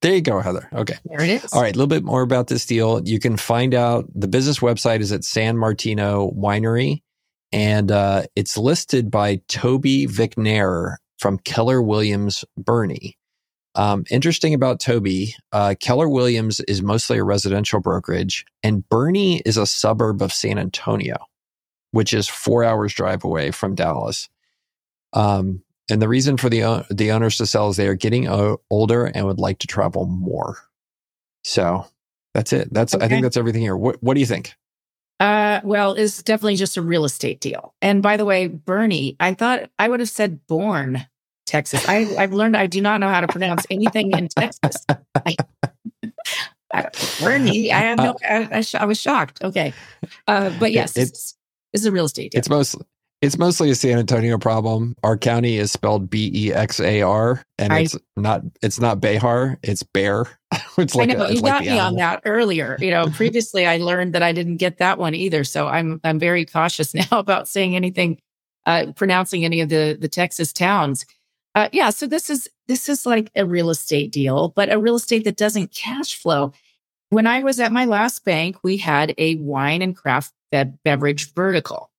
There 0.00 0.14
you 0.14 0.20
go, 0.20 0.40
Heather. 0.40 0.68
Okay. 0.72 0.94
There 1.04 1.22
it 1.22 1.30
is. 1.30 1.52
All 1.52 1.60
right. 1.60 1.74
A 1.74 1.78
little 1.78 1.88
bit 1.88 2.04
more 2.04 2.22
about 2.22 2.46
this 2.46 2.66
deal. 2.66 3.02
You 3.04 3.18
can 3.18 3.36
find 3.36 3.74
out 3.74 4.08
the 4.14 4.28
business 4.28 4.60
website 4.60 5.00
is 5.00 5.10
at 5.10 5.24
San 5.24 5.58
Martino 5.58 6.30
Winery 6.30 7.02
and 7.52 7.90
uh, 7.90 8.24
it's 8.36 8.56
listed 8.56 9.10
by 9.10 9.40
Toby 9.48 10.06
Vicknair 10.06 10.96
from 11.18 11.38
Keller 11.38 11.82
Williams 11.82 12.44
Boerne. 12.58 13.14
Um, 13.74 14.04
interesting 14.10 14.52
about 14.52 14.80
Toby, 14.80 15.34
uh, 15.52 15.74
Keller 15.80 16.08
Williams 16.08 16.60
is 16.60 16.82
mostly 16.82 17.18
a 17.18 17.24
residential 17.24 17.80
brokerage, 17.80 18.44
and 18.62 18.86
Bernie 18.88 19.40
is 19.46 19.56
a 19.56 19.66
suburb 19.66 20.20
of 20.20 20.32
San 20.32 20.58
Antonio, 20.58 21.16
which 21.92 22.12
is 22.12 22.28
four 22.28 22.64
hours 22.64 22.92
drive 22.92 23.24
away 23.24 23.50
from 23.50 23.74
Dallas. 23.74 24.28
Um, 25.14 25.62
and 25.90 26.00
the 26.00 26.08
reason 26.08 26.36
for 26.36 26.48
the 26.48 26.86
the 26.90 27.12
owners 27.12 27.38
to 27.38 27.46
sell 27.46 27.68
is 27.70 27.76
they 27.76 27.88
are 27.88 27.94
getting 27.94 28.28
o- 28.28 28.60
older 28.70 29.06
and 29.06 29.26
would 29.26 29.38
like 29.38 29.58
to 29.60 29.66
travel 29.66 30.06
more. 30.06 30.58
So 31.44 31.86
that's 32.34 32.52
it. 32.52 32.72
That's 32.72 32.94
okay. 32.94 33.04
I 33.04 33.08
think 33.08 33.22
that's 33.22 33.36
everything 33.36 33.62
here. 33.62 33.76
What 33.76 34.02
What 34.02 34.14
do 34.14 34.20
you 34.20 34.26
think? 34.26 34.54
Uh, 35.18 35.60
well, 35.62 35.92
it's 35.94 36.22
definitely 36.22 36.56
just 36.56 36.76
a 36.76 36.82
real 36.82 37.04
estate 37.04 37.40
deal. 37.40 37.74
And 37.80 38.02
by 38.02 38.16
the 38.16 38.24
way, 38.24 38.48
Bernie, 38.48 39.16
I 39.20 39.34
thought 39.34 39.70
I 39.78 39.88
would 39.88 40.00
have 40.00 40.08
said 40.08 40.46
born 40.46 41.06
Texas. 41.52 41.86
I, 41.86 42.04
have 42.20 42.32
learned 42.32 42.56
I 42.56 42.66
do 42.66 42.80
not 42.80 42.98
know 42.98 43.08
how 43.08 43.20
to 43.20 43.28
pronounce 43.28 43.66
anything 43.70 44.10
in 44.12 44.28
Texas. 44.36 44.84
I, 45.14 45.36
I, 46.72 46.88
Bernie, 47.20 47.70
I 47.70 47.78
have 47.78 47.98
no, 47.98 48.16
I, 48.28 48.48
I, 48.50 48.64
I 48.80 48.84
was 48.86 48.98
shocked. 48.98 49.42
Okay. 49.44 49.74
Uh, 50.26 50.50
but 50.58 50.72
yes, 50.72 50.96
it, 50.96 51.10
it's, 51.10 51.36
it's 51.74 51.84
a 51.84 51.92
real 51.92 52.06
estate 52.06 52.32
deal. 52.32 52.38
It's 52.38 52.48
mostly, 52.48 52.86
it's 53.20 53.36
mostly 53.36 53.70
a 53.70 53.74
San 53.74 53.98
Antonio 53.98 54.38
problem. 54.38 54.96
Our 55.04 55.18
county 55.18 55.58
is 55.58 55.70
spelled 55.70 56.08
B 56.08 56.30
E 56.34 56.54
X 56.54 56.80
A 56.80 57.02
R, 57.02 57.44
and 57.58 57.72
it's 57.74 57.96
not 58.16 58.42
it's 58.62 58.80
not 58.80 59.00
Behar, 59.00 59.58
it's 59.62 59.82
Bear. 59.82 60.26
it's 60.78 60.94
like 60.94 61.10
I 61.10 61.12
know, 61.12 61.24
a, 61.26 61.32
you 61.32 61.42
got 61.42 61.60
me 61.60 61.78
on 61.78 61.96
that 61.96 62.22
earlier. 62.24 62.78
You 62.80 62.90
know, 62.90 63.06
previously 63.14 63.66
I 63.66 63.76
learned 63.76 64.14
that 64.14 64.22
I 64.22 64.32
didn't 64.32 64.56
get 64.56 64.78
that 64.78 64.98
one 64.98 65.14
either. 65.14 65.44
So 65.44 65.68
I'm 65.68 66.00
I'm 66.02 66.18
very 66.18 66.46
cautious 66.46 66.94
now 66.94 67.06
about 67.12 67.46
saying 67.46 67.76
anything, 67.76 68.18
uh, 68.64 68.86
pronouncing 68.96 69.44
any 69.44 69.60
of 69.60 69.68
the 69.68 69.98
the 70.00 70.08
Texas 70.08 70.52
towns. 70.54 71.04
Uh, 71.54 71.68
yeah, 71.72 71.90
so 71.90 72.06
this 72.06 72.30
is 72.30 72.48
this 72.66 72.88
is 72.88 73.04
like 73.04 73.30
a 73.36 73.44
real 73.44 73.70
estate 73.70 74.10
deal, 74.10 74.48
but 74.48 74.72
a 74.72 74.78
real 74.78 74.96
estate 74.96 75.24
that 75.24 75.36
doesn't 75.36 75.74
cash 75.74 76.14
flow. 76.14 76.52
When 77.10 77.26
I 77.26 77.42
was 77.42 77.60
at 77.60 77.72
my 77.72 77.84
last 77.84 78.24
bank, 78.24 78.56
we 78.62 78.78
had 78.78 79.14
a 79.18 79.36
wine 79.36 79.82
and 79.82 79.94
craft 79.94 80.32
be- 80.50 80.64
beverage 80.84 81.34
vertical. 81.34 81.90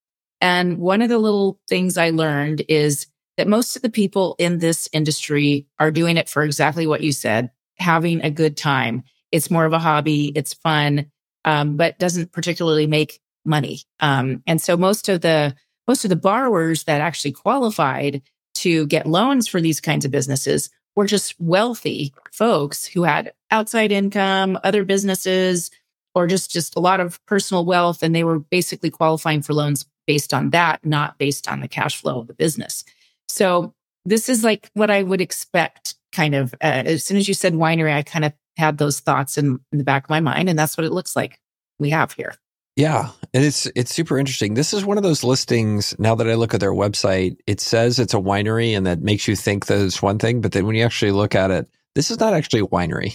And 0.41 0.79
one 0.79 1.01
of 1.01 1.10
the 1.10 1.19
little 1.19 1.60
things 1.69 1.98
I 1.98 2.10
learned 2.10 2.63
is 2.67 3.07
that 3.38 3.48
most 3.48 3.75
of 3.75 3.81
the 3.81 3.89
people 3.89 4.36
in 4.39 4.57
this 4.57 4.89
industry 4.91 5.67
are 5.79 5.91
doing 5.91 6.17
it 6.17 6.29
for 6.29 6.43
exactly 6.43 6.88
what 6.88 7.01
you 7.01 7.12
said, 7.12 7.51
having 7.77 8.22
a 8.22 8.31
good 8.31 8.57
time. 8.57 9.03
It's 9.31 9.51
more 9.51 9.65
of 9.65 9.74
a 9.74 9.79
hobby, 9.79 10.31
it's 10.36 10.53
fun, 10.53 11.12
um, 11.45 11.77
but 11.77 12.00
doesn't 12.00 12.31
particularly 12.31 12.88
make 12.88 13.19
money. 13.45 13.81
Um, 14.00 14.41
and 14.48 14.62
so 14.62 14.77
most 14.77 15.10
of 15.10 15.22
the 15.22 15.55
most 15.88 16.05
of 16.05 16.10
the 16.10 16.15
borrowers 16.15 16.86
that 16.86 17.01
actually 17.01 17.33
qualified 17.33 18.22
to 18.63 18.88
get 18.88 19.05
loans 19.05 19.48
for 19.48 19.62
these 19.62 19.79
kinds 19.79 20.05
of 20.05 20.12
businesses 20.12 20.70
were 20.96 21.05
just 21.05 21.39
wealthy 21.39 22.13
folks 22.32 22.86
who 22.86 23.03
had 23.03 23.34
outside 23.51 23.91
income, 23.91 24.60
other 24.63 24.84
businesses, 24.84 25.72
or 26.15 26.27
just, 26.27 26.51
just 26.51 26.75
a 26.75 26.79
lot 26.79 27.00
of 27.00 27.24
personal 27.25 27.65
wealth. 27.65 28.03
And 28.03 28.15
they 28.15 28.24
were 28.24 28.39
basically 28.39 28.89
qualifying 28.89 29.41
for 29.41 29.53
loans 29.53 29.86
based 30.05 30.34
on 30.34 30.51
that, 30.51 30.86
not 30.86 31.17
based 31.17 31.48
on 31.48 31.62
the 31.62 31.67
cash 31.67 32.00
flow 32.00 32.20
of 32.20 32.27
the 32.27 32.34
business. 32.34 32.84
So 33.27 33.74
this 34.05 34.29
is 34.29 34.43
like 34.43 34.70
what 34.74 34.91
I 34.91 35.03
would 35.03 35.22
expect 35.22 35.96
kind 36.12 36.36
of 36.36 36.53
uh, 36.62 36.84
as 36.86 37.03
soon 37.03 37.17
as 37.17 37.27
you 37.27 37.34
said 37.34 37.53
winery, 37.53 37.93
I 37.93 38.03
kind 38.03 38.25
of 38.25 38.34
had 38.58 38.77
those 38.77 39.00
thoughts 39.00 39.38
in, 39.38 39.60
in 39.72 39.77
the 39.79 39.84
back 39.84 40.03
of 40.03 40.10
my 40.10 40.20
mind. 40.20 40.50
And 40.50 40.58
that's 40.58 40.77
what 40.77 40.86
it 40.86 40.91
looks 40.91 41.15
like 41.15 41.39
we 41.79 41.89
have 41.89 42.13
here. 42.13 42.36
Yeah, 42.75 43.10
and 43.34 43.44
it's 43.44 43.68
it's 43.75 43.94
super 43.94 44.18
interesting. 44.18 44.56
This 44.56 44.74
is 44.74 44.84
one 44.84 44.98
of 44.98 45.03
those 45.03 45.24
listings. 45.24 45.94
Now 46.00 46.15
that 46.15 46.27
I 46.27 46.34
look 46.34 46.53
at 46.56 46.60
their 46.60 46.74
website, 46.74 47.38
it 47.46 47.60
says 47.60 48.00
it's 48.00 48.15
a 48.15 48.18
winery, 48.18 48.75
and 48.75 48.88
that 48.88 49.01
makes 49.01 49.27
you 49.27 49.36
think 49.36 49.68
that 49.68 49.80
it's 49.80 50.01
one 50.01 50.18
thing. 50.18 50.42
But 50.42 50.53
then 50.53 50.65
when 50.65 50.75
you 50.75 50.84
actually 50.84 51.12
look 51.12 51.36
at 51.36 51.51
it, 51.51 51.68
this 51.94 52.10
is 52.10 52.20
not 52.20 52.34
actually 52.34 52.62
a 52.62 52.68
winery. 52.68 53.13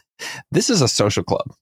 this 0.50 0.70
is 0.70 0.80
a 0.80 0.88
social 0.88 1.22
club. 1.22 1.54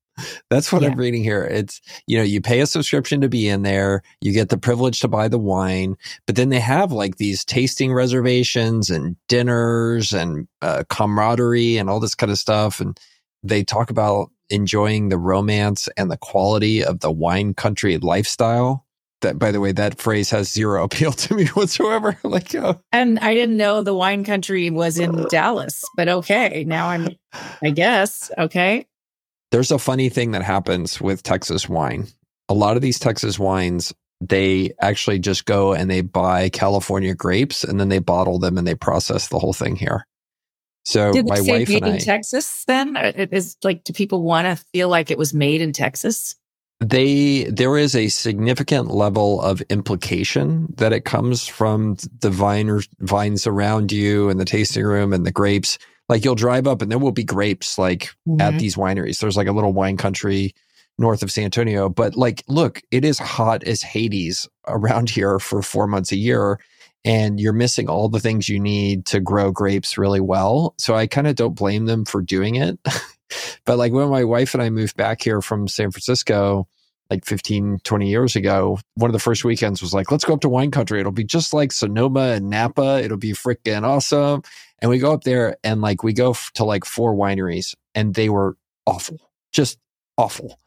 That's 0.50 0.72
what 0.72 0.82
yeah. 0.82 0.88
I'm 0.88 0.98
reading 0.98 1.24
here. 1.24 1.42
It's 1.44 1.80
you 2.06 2.16
know 2.16 2.22
you 2.22 2.40
pay 2.40 2.60
a 2.60 2.66
subscription 2.66 3.20
to 3.22 3.28
be 3.28 3.48
in 3.48 3.62
there, 3.62 4.02
you 4.20 4.32
get 4.32 4.50
the 4.50 4.58
privilege 4.58 5.00
to 5.00 5.08
buy 5.08 5.26
the 5.26 5.38
wine, 5.38 5.96
but 6.26 6.36
then 6.36 6.50
they 6.50 6.60
have 6.60 6.92
like 6.92 7.16
these 7.16 7.44
tasting 7.44 7.92
reservations 7.92 8.88
and 8.88 9.16
dinners 9.28 10.12
and 10.12 10.46
uh, 10.60 10.84
camaraderie 10.88 11.76
and 11.76 11.90
all 11.90 11.98
this 11.98 12.14
kind 12.14 12.30
of 12.30 12.38
stuff, 12.38 12.80
and 12.80 13.00
they 13.42 13.64
talk 13.64 13.90
about 13.90 14.30
enjoying 14.52 15.08
the 15.08 15.18
romance 15.18 15.88
and 15.96 16.10
the 16.10 16.16
quality 16.16 16.84
of 16.84 17.00
the 17.00 17.10
wine 17.10 17.54
country 17.54 17.98
lifestyle. 17.98 18.86
That, 19.22 19.38
by 19.38 19.52
the 19.52 19.60
way, 19.60 19.70
that 19.72 20.00
phrase 20.00 20.30
has 20.30 20.52
zero 20.52 20.84
appeal 20.84 21.12
to 21.12 21.34
me 21.34 21.46
whatsoever. 21.46 22.18
like, 22.24 22.54
uh, 22.54 22.74
and 22.92 23.18
I 23.20 23.34
didn't 23.34 23.56
know 23.56 23.82
the 23.82 23.94
wine 23.94 24.24
country 24.24 24.70
was 24.70 24.98
in 24.98 25.26
Dallas, 25.30 25.82
but 25.96 26.08
okay, 26.08 26.64
now 26.66 26.88
I'm, 26.88 27.08
I 27.62 27.70
guess, 27.70 28.30
okay. 28.36 28.86
There's 29.52 29.70
a 29.70 29.78
funny 29.78 30.08
thing 30.08 30.32
that 30.32 30.42
happens 30.42 31.00
with 31.00 31.22
Texas 31.22 31.68
wine. 31.68 32.08
A 32.48 32.54
lot 32.54 32.76
of 32.76 32.82
these 32.82 32.98
Texas 32.98 33.38
wines, 33.38 33.92
they 34.20 34.72
actually 34.80 35.18
just 35.18 35.44
go 35.44 35.72
and 35.72 35.90
they 35.90 36.00
buy 36.00 36.48
California 36.48 37.14
grapes 37.14 37.62
and 37.62 37.78
then 37.78 37.88
they 37.88 37.98
bottle 37.98 38.38
them 38.38 38.58
and 38.58 38.66
they 38.66 38.74
process 38.74 39.28
the 39.28 39.38
whole 39.38 39.52
thing 39.52 39.76
here. 39.76 40.06
So 40.84 41.12
Did 41.12 41.28
my 41.28 41.36
say 41.36 41.58
wife 41.58 41.68
made 41.68 41.82
and 41.84 41.94
in 41.94 42.00
Texas. 42.00 42.64
Then 42.66 42.96
it 42.96 43.32
is 43.32 43.56
like, 43.62 43.84
do 43.84 43.92
people 43.92 44.22
want 44.22 44.46
to 44.46 44.64
feel 44.72 44.88
like 44.88 45.10
it 45.10 45.18
was 45.18 45.32
made 45.32 45.60
in 45.60 45.72
Texas? 45.72 46.34
they 46.82 47.44
there 47.44 47.78
is 47.78 47.94
a 47.94 48.08
significant 48.08 48.90
level 48.90 49.40
of 49.40 49.60
implication 49.62 50.66
that 50.76 50.92
it 50.92 51.04
comes 51.04 51.46
from 51.46 51.96
the 52.20 52.30
vine 52.30 52.80
vines 53.00 53.46
around 53.46 53.92
you 53.92 54.28
and 54.28 54.40
the 54.40 54.44
tasting 54.44 54.84
room 54.84 55.12
and 55.12 55.24
the 55.24 55.30
grapes. 55.30 55.78
Like 56.08 56.24
you'll 56.24 56.34
drive 56.34 56.66
up 56.66 56.82
and 56.82 56.90
there 56.90 56.98
will 56.98 57.12
be 57.12 57.24
grapes 57.24 57.78
like 57.78 58.10
mm-hmm. 58.28 58.40
at 58.40 58.58
these 58.58 58.74
wineries. 58.74 59.20
There's 59.20 59.36
like 59.36 59.46
a 59.46 59.52
little 59.52 59.72
wine 59.72 59.96
country 59.96 60.52
north 60.98 61.22
of 61.22 61.30
San 61.30 61.44
Antonio. 61.44 61.88
But 61.88 62.16
like, 62.16 62.42
look, 62.48 62.82
it 62.90 63.04
is 63.04 63.18
hot 63.18 63.62
as 63.64 63.82
Hades 63.82 64.48
around 64.66 65.08
here 65.08 65.38
for 65.38 65.62
four 65.62 65.86
months 65.86 66.12
a 66.12 66.16
year. 66.16 66.58
And 67.04 67.40
you're 67.40 67.52
missing 67.52 67.88
all 67.88 68.08
the 68.08 68.20
things 68.20 68.48
you 68.48 68.60
need 68.60 69.06
to 69.06 69.20
grow 69.20 69.50
grapes 69.50 69.98
really 69.98 70.20
well. 70.20 70.74
So 70.78 70.94
I 70.94 71.06
kind 71.06 71.26
of 71.26 71.34
don't 71.34 71.54
blame 71.54 71.86
them 71.86 72.04
for 72.04 72.22
doing 72.22 72.54
it. 72.54 72.78
but 73.64 73.78
like 73.78 73.92
when 73.92 74.08
my 74.08 74.24
wife 74.24 74.54
and 74.54 74.62
I 74.62 74.70
moved 74.70 74.96
back 74.96 75.22
here 75.22 75.42
from 75.42 75.66
San 75.66 75.90
Francisco, 75.90 76.68
like 77.10 77.24
15, 77.26 77.80
20 77.84 78.08
years 78.08 78.36
ago, 78.36 78.78
one 78.94 79.10
of 79.10 79.12
the 79.12 79.18
first 79.18 79.44
weekends 79.44 79.82
was 79.82 79.92
like, 79.92 80.10
let's 80.10 80.24
go 80.24 80.34
up 80.34 80.40
to 80.40 80.48
wine 80.48 80.70
country. 80.70 81.00
It'll 81.00 81.12
be 81.12 81.24
just 81.24 81.52
like 81.52 81.72
Sonoma 81.72 82.32
and 82.34 82.48
Napa. 82.48 83.02
It'll 83.02 83.18
be 83.18 83.32
freaking 83.32 83.82
awesome. 83.82 84.42
And 84.78 84.90
we 84.90 84.98
go 84.98 85.12
up 85.12 85.24
there 85.24 85.56
and 85.62 85.80
like 85.80 86.02
we 86.02 86.12
go 86.12 86.30
f- 86.30 86.50
to 86.54 86.64
like 86.64 86.84
four 86.84 87.14
wineries 87.14 87.74
and 87.94 88.14
they 88.14 88.28
were 88.28 88.56
awful, 88.86 89.18
just 89.52 89.78
awful. 90.16 90.58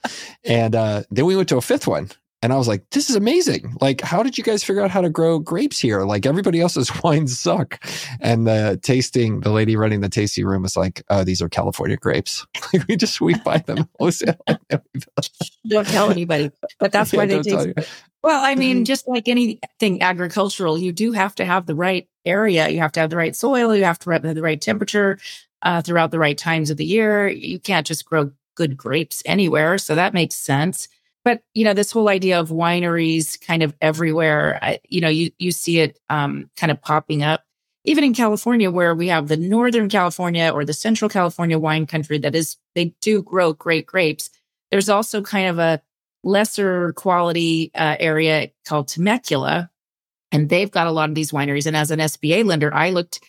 and 0.44 0.75
uh, 0.75 1.04
then 1.10 1.25
we 1.25 1.36
went 1.36 1.50
to 1.50 1.58
a 1.58 1.62
fifth 1.62 1.88
one. 1.88 2.10
And 2.45 2.53
I 2.53 2.57
was 2.57 2.67
like, 2.67 2.87
this 2.91 3.09
is 3.09 3.15
amazing. 3.15 3.75
Like, 3.81 4.01
how 4.01 4.21
did 4.21 4.37
you 4.37 4.43
guys 4.43 4.63
figure 4.63 4.83
out 4.83 4.91
how 4.91 5.01
to 5.01 5.09
grow 5.09 5.39
grapes 5.39 5.79
here? 5.79 6.01
Like, 6.01 6.27
everybody 6.27 6.61
else's 6.61 6.91
wines 7.03 7.39
suck. 7.39 7.83
And 8.21 8.45
the 8.45 8.79
tasting, 8.83 9.39
the 9.39 9.49
lady 9.49 9.75
running 9.75 10.01
the 10.01 10.09
tasting 10.09 10.45
room 10.45 10.61
was 10.61 10.77
like, 10.77 11.01
oh, 11.09 11.23
these 11.23 11.41
are 11.41 11.49
California 11.49 11.97
grapes. 11.97 12.45
like, 12.73 12.87
we 12.87 12.97
just 12.97 13.19
we 13.19 13.33
buy 13.39 13.63
them. 13.65 13.89
wholesale. 13.99 14.37
don't 15.67 15.87
tell 15.87 16.11
anybody. 16.11 16.51
But 16.77 16.91
that's 16.91 17.11
yeah, 17.11 17.17
why 17.17 17.25
they 17.25 17.41
taste. 17.41 17.89
Well, 18.21 18.45
I 18.45 18.53
mean, 18.53 18.77
mm-hmm. 18.77 18.83
just 18.83 19.07
like 19.07 19.27
anything 19.27 20.03
agricultural, 20.03 20.77
you 20.77 20.91
do 20.91 21.13
have 21.13 21.33
to 21.35 21.45
have 21.45 21.65
the 21.65 21.73
right 21.73 22.07
area. 22.25 22.69
You 22.69 22.77
have 22.77 22.91
to 22.91 22.99
have 22.99 23.09
the 23.09 23.17
right 23.17 23.35
soil. 23.35 23.75
You 23.75 23.85
have 23.85 23.97
to 23.97 24.11
have 24.11 24.21
the 24.21 24.41
right 24.43 24.61
temperature 24.61 25.17
uh, 25.63 25.81
throughout 25.81 26.11
the 26.11 26.19
right 26.19 26.37
times 26.37 26.69
of 26.69 26.77
the 26.77 26.85
year. 26.85 27.27
You 27.27 27.57
can't 27.57 27.87
just 27.87 28.05
grow 28.05 28.29
good 28.53 28.77
grapes 28.77 29.23
anywhere. 29.25 29.79
So 29.79 29.95
that 29.95 30.13
makes 30.13 30.35
sense. 30.35 30.89
But 31.25 31.41
you 31.55 31.65
know, 31.65 31.74
this 31.74 31.91
whole 31.91 32.08
idea 32.08 32.39
of 32.39 32.50
wineries 32.50 33.41
kind 33.41 33.63
of 33.63 33.74
everywhere, 33.82 34.60
I, 34.62 34.79
you 34.88 35.01
know, 35.01 35.10
you 35.10 35.32
you 35.39 35.51
see 35.51 35.79
it 35.79 36.00
um, 36.10 36.50
kind 36.55 36.72
of 36.72 36.79
popping 36.82 37.24
up, 37.24 37.44
even 37.84 38.03
in 38.03 38.13
California, 38.13 38.70
where 38.70 38.94
we 38.94 39.08
have 39.08 39.27
the 39.27 39.36
Northern 39.36 39.89
California 39.89 40.51
or 40.53 40.63
the 40.63 40.74
Central 40.74 41.10
California 41.10 41.58
wine 41.58 41.88
country 41.88 42.20
that 42.20 42.36
is 42.36 42.58
they 42.75 42.94
do 43.01 43.24
grow 43.24 43.53
great 43.53 43.88
grapes. 43.88 44.29
There's 44.70 44.88
also 44.88 45.24
kind 45.24 45.48
of 45.48 45.58
a 45.58 45.82
lesser 46.24 46.94
quality 46.94 47.72
uh, 47.74 47.96
area 48.00 48.51
called 48.67 48.88
Temecula, 48.88 49.72
and 50.32 50.48
they've 50.48 50.72
got 50.72 50.88
a 50.88 50.91
lot 50.91 51.10
of 51.10 51.15
these 51.15 51.32
wineries. 51.32 51.65
And 51.65 51.75
as 51.75 51.89
an 51.89 52.00
SBA 52.00 52.46
lender, 52.46 52.72
I 52.72 52.91
looked 52.91 53.20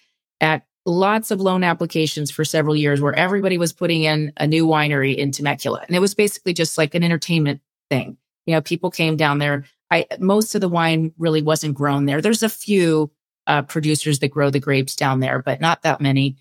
at 0.43 0.67
lots 0.85 1.31
of 1.31 1.41
loan 1.41 1.65
applications 1.65 2.31
for 2.31 2.45
several 2.45 2.76
years 2.76 3.00
where 3.00 3.15
everybody 3.15 3.57
was 3.57 3.73
putting 3.73 4.05
in 4.05 4.33
a 4.37 4.47
new 4.47 4.67
winery 4.67 5.17
in 5.17 5.33
Temecula. 5.33 5.83
And 5.87 5.97
it 5.97 6.00
was 6.00 6.15
basically 6.15 6.53
just 6.53 6.79
like 6.79 6.95
an 6.95 7.03
entertainment 7.03 7.61
thing. 7.90 8.16
You 8.47 8.55
know, 8.55 8.61
people 8.61 8.90
came 8.90 9.16
down 9.16 9.38
there. 9.38 9.64
I 9.90 10.07
most 10.19 10.55
of 10.55 10.61
the 10.61 10.69
wine 10.69 11.12
really 11.19 11.43
wasn't 11.43 11.75
grown 11.75 12.07
there. 12.07 12.21
There's 12.21 12.43
a 12.43 12.49
few 12.49 13.11
uh, 13.47 13.62
producers 13.62 14.19
that 14.21 14.28
grow 14.28 14.50
the 14.50 14.61
grapes 14.61 14.97
down 14.97 15.21
there, 15.21 15.43
but 15.43 15.61
not 15.61 15.83
that 15.83 16.00
many. 16.00 16.37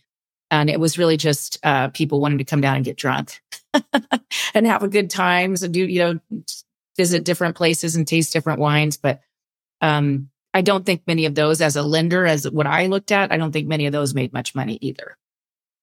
And 0.52 0.70
it 0.70 0.80
was 0.80 0.98
really 0.98 1.18
just 1.18 1.60
uh, 1.64 1.90
people 1.90 2.22
wanting 2.22 2.38
to 2.38 2.44
come 2.44 2.62
down 2.62 2.76
and 2.76 2.86
get 2.86 2.98
drunk 2.98 3.42
and 4.54 4.68
have 4.68 4.84
a 4.84 4.88
good 4.88 5.10
times 5.10 5.64
and 5.64 5.74
do 5.74 5.86
you 5.86 6.00
know 6.00 6.20
visit 6.98 7.26
different 7.26 7.56
places 7.56 7.96
and 7.96 8.08
taste 8.08 8.34
different 8.34 8.60
wines. 8.60 8.98
But 8.98 9.22
um, 9.82 10.30
I 10.54 10.62
don't 10.62 10.86
think 10.86 11.04
many 11.06 11.26
of 11.26 11.36
those, 11.36 11.62
as 11.62 11.76
a 11.76 11.84
lender, 11.84 12.26
as 12.26 12.50
what 12.50 12.68
I 12.68 12.88
looked 12.88 13.12
at, 13.12 13.32
I 13.32 13.38
don't 13.38 13.52
think 13.52 13.68
many 13.68 13.86
of 13.88 13.92
those 13.92 14.14
made 14.14 14.34
much 14.34 14.56
money 14.56 14.78
either. 14.82 15.18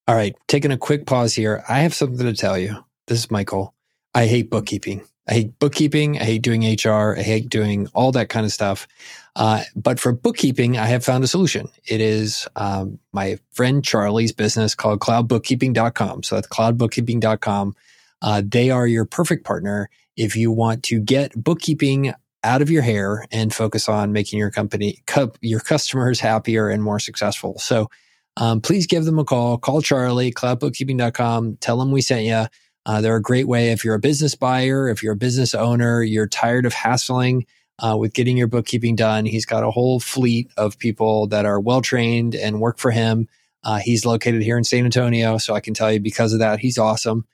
All 0.09 0.15
right, 0.15 0.35
taking 0.49 0.73
a 0.73 0.79
quick 0.79 1.07
pause 1.07 1.35
here. 1.35 1.63
I 1.69 1.81
have 1.81 1.95
something 1.95 2.27
to 2.27 2.35
tell 2.35 2.59
you. 2.59 2.85
This 3.07 3.19
is 3.19 3.31
Michael. 3.31 3.75
I 4.15 4.27
hate 4.27 4.51
bookkeeping. 4.51 5.03
I 5.29 5.35
hate 5.35 5.59
bookkeeping. 5.59 6.19
I 6.19 6.25
hate 6.25 6.43
doing 6.43 6.63
HR. 6.63 7.17
I 7.17 7.23
hate 7.23 7.49
doing 7.49 7.89
all 7.95 8.13
that 8.13 8.29
kind 8.29 8.45
of 8.45 8.53
stuff. 8.53 8.89
Uh, 9.37 9.63
but 9.77 10.01
for 10.01 10.13
bookkeeping, 10.13 10.77
I 10.77 10.87
have 10.87 11.05
found 11.05 11.25
a 11.25 11.29
solution. 11.29 11.69
It 11.87 12.01
is 12.01 12.47
um, 12.57 12.99
my 13.13 13.39
friend 13.53 13.85
Charlie's 13.85 14.33
business 14.33 14.75
called 14.75 15.01
cloudbookkeeping.com. 15.01 16.25
So 16.25 16.35
that's 16.35 16.49
cloudbookkeeping.com. 16.49 17.75
Uh, 18.21 18.43
they 18.45 18.71
are 18.71 18.87
your 18.87 19.05
perfect 19.05 19.45
partner 19.45 19.89
if 20.17 20.37
you 20.37 20.51
want 20.51 20.83
to 20.85 21.01
get 21.01 21.33
bookkeeping 21.35 22.13
out 22.45 22.61
of 22.61 22.71
your 22.71 22.83
hair 22.83 23.25
and 23.31 23.55
focus 23.55 23.89
on 23.89 24.13
making 24.13 24.39
your 24.39 24.51
company, 24.51 25.03
your 25.41 25.61
customers 25.61 26.21
happier 26.21 26.69
and 26.69 26.83
more 26.83 26.99
successful. 26.99 27.59
So 27.59 27.89
um, 28.37 28.61
please 28.61 28.87
give 28.87 29.05
them 29.05 29.19
a 29.19 29.25
call. 29.25 29.59
Call 29.59 29.81
Charlie, 29.81 30.33
cloudbookkeeping.com. 30.33 31.59
Tell 31.61 31.79
them 31.79 31.93
we 31.93 32.03
sent 32.03 32.25
you. 32.25 32.47
Uh, 32.85 33.01
they're 33.01 33.17
a 33.17 33.23
great 33.23 33.47
way 33.47 33.71
if 33.71 33.85
you're 33.85 33.95
a 33.95 34.01
business 34.01 34.35
buyer, 34.35 34.89
if 34.89 35.03
you're 35.03 35.13
a 35.13 35.17
business 35.17 35.55
owner, 35.55 36.03
you're 36.03 36.27
tired 36.27 36.67
of 36.67 36.73
hassling 36.73 37.47
uh, 37.79 37.97
with 37.97 38.13
getting 38.13 38.37
your 38.37 38.47
bookkeeping 38.47 38.97
done. 38.97 39.25
He's 39.25 39.47
got 39.47 39.65
a 39.65 39.71
whole 39.71 40.01
fleet 40.01 40.51
of 40.57 40.79
people 40.79 41.27
that 41.29 41.47
are 41.47 41.61
well 41.61 41.83
trained 41.83 42.35
and 42.35 42.61
work 42.61 42.79
for 42.79 42.91
him. 42.91 43.29
Uh, 43.65 43.79
he's 43.79 44.05
located 44.05 44.43
here 44.43 44.59
in 44.59 44.65
San 44.65 44.85
Antonio, 44.85 45.39
so 45.39 45.55
I 45.55 45.61
can 45.61 45.75
tell 45.75 45.93
you 45.93 46.01
because 46.01 46.33
of 46.33 46.41
that, 46.41 46.59
he's 46.59 46.79
awesome. 46.79 47.25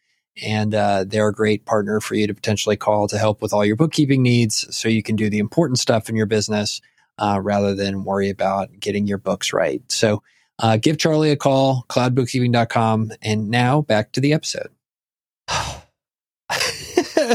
And 0.42 0.74
uh, 0.74 1.04
they're 1.06 1.28
a 1.28 1.34
great 1.34 1.64
partner 1.64 2.00
for 2.00 2.14
you 2.14 2.26
to 2.26 2.34
potentially 2.34 2.76
call 2.76 3.08
to 3.08 3.18
help 3.18 3.42
with 3.42 3.52
all 3.52 3.64
your 3.64 3.76
bookkeeping 3.76 4.22
needs 4.22 4.66
so 4.76 4.88
you 4.88 5.02
can 5.02 5.16
do 5.16 5.30
the 5.30 5.38
important 5.38 5.78
stuff 5.78 6.08
in 6.08 6.16
your 6.16 6.26
business 6.26 6.80
uh, 7.18 7.40
rather 7.42 7.74
than 7.74 8.04
worry 8.04 8.28
about 8.28 8.68
getting 8.78 9.06
your 9.06 9.18
books 9.18 9.52
right. 9.52 9.82
So 9.90 10.22
uh, 10.60 10.76
give 10.76 10.98
Charlie 10.98 11.30
a 11.30 11.36
call, 11.36 11.84
cloudbookkeeping.com. 11.88 13.12
And 13.22 13.48
now 13.48 13.82
back 13.82 14.12
to 14.12 14.20
the 14.20 14.32
episode. 14.32 14.68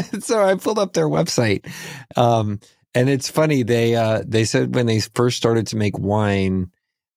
so 0.19 0.43
I 0.43 0.55
pulled 0.55 0.79
up 0.79 0.93
their 0.93 1.07
website. 1.07 1.67
Um, 2.15 2.59
and 2.95 3.09
it's 3.09 3.29
funny 3.29 3.63
they 3.63 3.95
uh, 3.95 4.23
they 4.25 4.45
said 4.45 4.75
when 4.75 4.85
they 4.85 4.99
first 4.99 5.37
started 5.37 5.67
to 5.67 5.77
make 5.77 5.97
wine, 5.97 6.71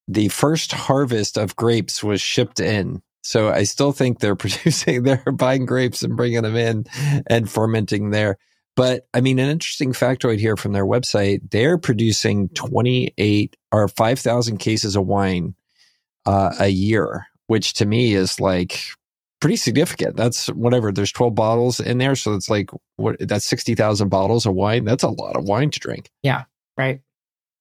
the 0.09 0.29
first 0.29 0.73
harvest 0.73 1.37
of 1.37 1.57
grapes 1.57 2.03
was 2.03 2.21
shipped 2.21 2.61
in. 2.61 3.03
So 3.23 3.51
I 3.51 3.65
still 3.65 3.93
think 3.93 4.21
they're 4.21 4.37
producing, 4.37 5.03
they're 5.03 5.33
buying 5.33 5.67
grapes 5.67 6.03
and 6.03 6.17
bringing 6.17 6.43
them 6.43 6.57
in 6.57 6.87
and 7.27 7.51
fermenting 7.51 8.11
there. 8.11 8.39
But 8.75 9.07
I 9.15 9.21
mean, 9.21 9.39
an 9.39 9.49
interesting 9.49 9.93
factoid 9.93 10.39
here 10.39 10.57
from 10.57 10.73
their 10.73 10.85
website: 10.85 11.51
they're 11.51 11.79
producing 11.79 12.51
twenty 12.51 13.15
eight 13.19 13.57
or 13.73 13.89
five 13.89 14.19
thousand 14.19 14.59
cases 14.59 14.97
of 14.97 15.07
wine 15.07 15.55
uh, 16.27 16.55
a 16.61 16.69
year, 16.69 17.27
which 17.47 17.75
to 17.75 17.87
me 17.87 18.15
is 18.15 18.39
like 18.39 18.79
pretty 19.47 19.57
significant. 19.57 20.17
That's 20.17 20.49
whatever. 20.49 20.91
There's 20.91 21.13
12 21.13 21.37
bottles 21.37 21.79
in 21.79 21.99
there. 21.99 22.17
So 22.17 22.35
it's 22.35 22.51
like, 22.51 22.69
what, 22.97 23.15
that's 23.21 23.47
60,000 23.47 24.09
bottles 24.09 24.45
of 24.45 24.55
wine. 24.55 24.85
That's 24.85 25.05
a 25.05 25.09
lot 25.09 25.37
of 25.37 25.45
wine 25.45 25.71
to 25.71 25.79
drink. 25.79 26.11
Yeah. 26.25 26.47
Right. 26.77 27.01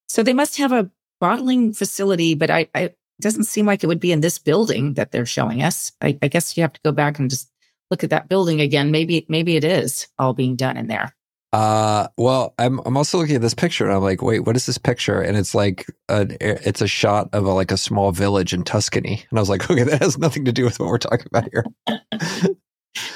So 0.09 0.23
they 0.23 0.33
must 0.33 0.57
have 0.57 0.71
a 0.71 0.89
bottling 1.21 1.73
facility, 1.73 2.33
but 2.33 2.49
I, 2.49 2.67
I 2.73 2.79
it 2.81 3.21
doesn't 3.21 3.43
seem 3.43 3.67
like 3.67 3.83
it 3.83 3.87
would 3.87 3.99
be 3.99 4.11
in 4.11 4.21
this 4.21 4.39
building 4.39 4.95
that 4.95 5.11
they're 5.11 5.27
showing 5.27 5.61
us. 5.61 5.91
I, 6.01 6.17
I 6.23 6.27
guess 6.27 6.57
you 6.57 6.63
have 6.63 6.73
to 6.73 6.81
go 6.83 6.91
back 6.91 7.19
and 7.19 7.29
just 7.29 7.51
look 7.91 8.03
at 8.03 8.09
that 8.09 8.29
building 8.29 8.61
again. 8.61 8.89
Maybe, 8.89 9.23
maybe 9.29 9.55
it 9.55 9.63
is 9.63 10.07
all 10.17 10.33
being 10.33 10.55
done 10.55 10.77
in 10.77 10.87
there. 10.87 11.15
Uh, 11.55 12.09
well, 12.17 12.53
I'm 12.59 12.81
I'm 12.85 12.97
also 12.97 13.17
looking 13.17 13.37
at 13.37 13.41
this 13.41 13.53
picture 13.53 13.85
and 13.85 13.93
I'm 13.93 14.03
like, 14.03 14.21
wait, 14.21 14.41
what 14.41 14.57
is 14.57 14.65
this 14.65 14.77
picture? 14.77 15.21
And 15.21 15.37
it's 15.37 15.55
like 15.55 15.85
a, 16.09 16.27
it's 16.41 16.81
a 16.81 16.87
shot 16.87 17.29
of 17.31 17.45
a, 17.45 17.53
like 17.53 17.71
a 17.71 17.77
small 17.77 18.11
village 18.11 18.53
in 18.53 18.63
Tuscany, 18.63 19.25
and 19.29 19.39
I 19.39 19.41
was 19.41 19.47
like, 19.47 19.69
okay, 19.71 19.83
that 19.83 20.01
has 20.01 20.17
nothing 20.17 20.43
to 20.43 20.51
do 20.51 20.65
with 20.65 20.81
what 20.81 20.89
we're 20.89 20.97
talking 20.97 21.27
about 21.27 21.47
here. 21.49 21.65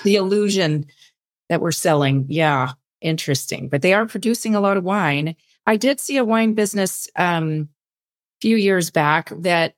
the 0.06 0.16
illusion 0.16 0.86
that 1.50 1.60
we're 1.60 1.74
selling, 1.74 2.28
yeah, 2.30 2.72
interesting. 3.02 3.68
But 3.68 3.82
they 3.82 3.94
are 3.94 4.06
producing 4.06 4.56
a 4.56 4.62
lot 4.62 4.78
of 4.78 4.86
wine. 4.86 5.36
I 5.68 5.76
did 5.76 6.00
see 6.00 6.16
a 6.16 6.24
wine 6.24 6.54
business 6.54 7.10
um, 7.18 7.68
a 8.38 8.40
few 8.40 8.56
years 8.56 8.90
back 8.90 9.34
that 9.40 9.76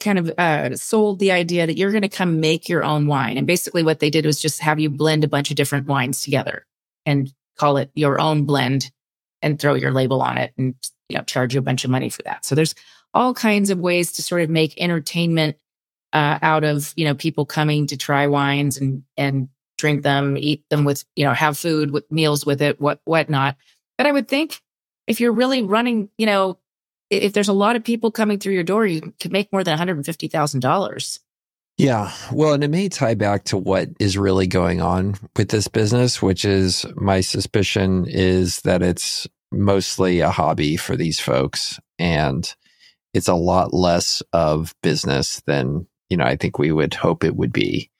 kind 0.00 0.18
of 0.18 0.32
uh, 0.36 0.74
sold 0.74 1.20
the 1.20 1.30
idea 1.30 1.64
that 1.64 1.76
you're 1.76 1.92
going 1.92 2.02
to 2.02 2.08
come 2.08 2.40
make 2.40 2.68
your 2.68 2.82
own 2.82 3.06
wine, 3.06 3.38
and 3.38 3.46
basically 3.46 3.84
what 3.84 4.00
they 4.00 4.10
did 4.10 4.26
was 4.26 4.42
just 4.42 4.62
have 4.62 4.80
you 4.80 4.90
blend 4.90 5.22
a 5.22 5.28
bunch 5.28 5.50
of 5.50 5.56
different 5.56 5.86
wines 5.86 6.22
together 6.22 6.66
and 7.06 7.32
call 7.60 7.76
it 7.76 7.90
your 7.94 8.18
own 8.18 8.44
blend 8.44 8.90
and 9.42 9.60
throw 9.60 9.74
your 9.74 9.92
label 9.92 10.22
on 10.22 10.38
it 10.38 10.54
and 10.56 10.74
you 11.10 11.18
know 11.18 11.24
charge 11.24 11.52
you 11.54 11.60
a 11.60 11.62
bunch 11.62 11.84
of 11.84 11.90
money 11.90 12.08
for 12.08 12.22
that. 12.22 12.42
So 12.44 12.54
there's 12.54 12.74
all 13.12 13.34
kinds 13.34 13.68
of 13.68 13.78
ways 13.78 14.12
to 14.12 14.22
sort 14.22 14.40
of 14.40 14.48
make 14.48 14.80
entertainment 14.80 15.58
uh, 16.14 16.38
out 16.40 16.64
of 16.64 16.94
you 16.96 17.04
know 17.04 17.14
people 17.14 17.44
coming 17.44 17.86
to 17.88 17.98
try 17.98 18.26
wines 18.26 18.78
and 18.78 19.02
and 19.18 19.48
drink 19.76 20.02
them, 20.02 20.38
eat 20.38 20.64
them 20.70 20.84
with 20.84 21.04
you 21.16 21.24
know 21.24 21.34
have 21.34 21.58
food 21.58 21.90
with 21.90 22.10
meals 22.10 22.46
with 22.46 22.62
it, 22.62 22.80
what 22.80 23.00
whatnot. 23.04 23.56
But 23.98 24.06
I 24.06 24.12
would 24.12 24.28
think 24.28 24.62
if 25.06 25.20
you're 25.20 25.32
really 25.32 25.62
running, 25.62 26.08
you 26.16 26.24
know, 26.24 26.58
if 27.10 27.34
there's 27.34 27.48
a 27.48 27.52
lot 27.52 27.76
of 27.76 27.84
people 27.84 28.10
coming 28.10 28.38
through 28.38 28.54
your 28.54 28.62
door, 28.62 28.86
you 28.86 29.12
could 29.20 29.32
make 29.32 29.52
more 29.52 29.62
than 29.64 29.72
one 29.72 29.78
hundred 29.78 29.98
and 29.98 30.06
fifty 30.06 30.28
thousand 30.28 30.60
dollars. 30.60 31.20
Yeah. 31.80 32.12
Well, 32.30 32.52
and 32.52 32.62
it 32.62 32.68
may 32.68 32.90
tie 32.90 33.14
back 33.14 33.44
to 33.44 33.56
what 33.56 33.88
is 33.98 34.18
really 34.18 34.46
going 34.46 34.82
on 34.82 35.14
with 35.34 35.48
this 35.48 35.66
business, 35.66 36.20
which 36.20 36.44
is 36.44 36.84
my 36.94 37.22
suspicion 37.22 38.04
is 38.06 38.60
that 38.62 38.82
it's 38.82 39.26
mostly 39.50 40.20
a 40.20 40.30
hobby 40.30 40.76
for 40.76 40.94
these 40.94 41.18
folks 41.18 41.80
and 41.98 42.54
it's 43.14 43.28
a 43.28 43.34
lot 43.34 43.72
less 43.72 44.22
of 44.34 44.74
business 44.82 45.40
than, 45.46 45.86
you 46.10 46.18
know, 46.18 46.24
I 46.24 46.36
think 46.36 46.58
we 46.58 46.70
would 46.70 46.92
hope 46.92 47.24
it 47.24 47.34
would 47.34 47.52
be. 47.52 47.90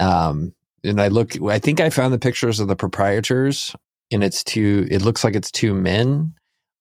Um, 0.00 0.54
and 0.84 1.00
I 1.00 1.08
look, 1.08 1.40
I 1.42 1.58
think 1.58 1.80
I 1.80 1.88
found 1.88 2.12
the 2.12 2.18
pictures 2.18 2.60
of 2.60 2.68
the 2.68 2.76
proprietors, 2.76 3.74
and 4.12 4.22
it's 4.22 4.44
two. 4.44 4.86
It 4.90 5.00
looks 5.00 5.24
like 5.24 5.34
it's 5.34 5.50
two 5.50 5.72
men, 5.72 6.34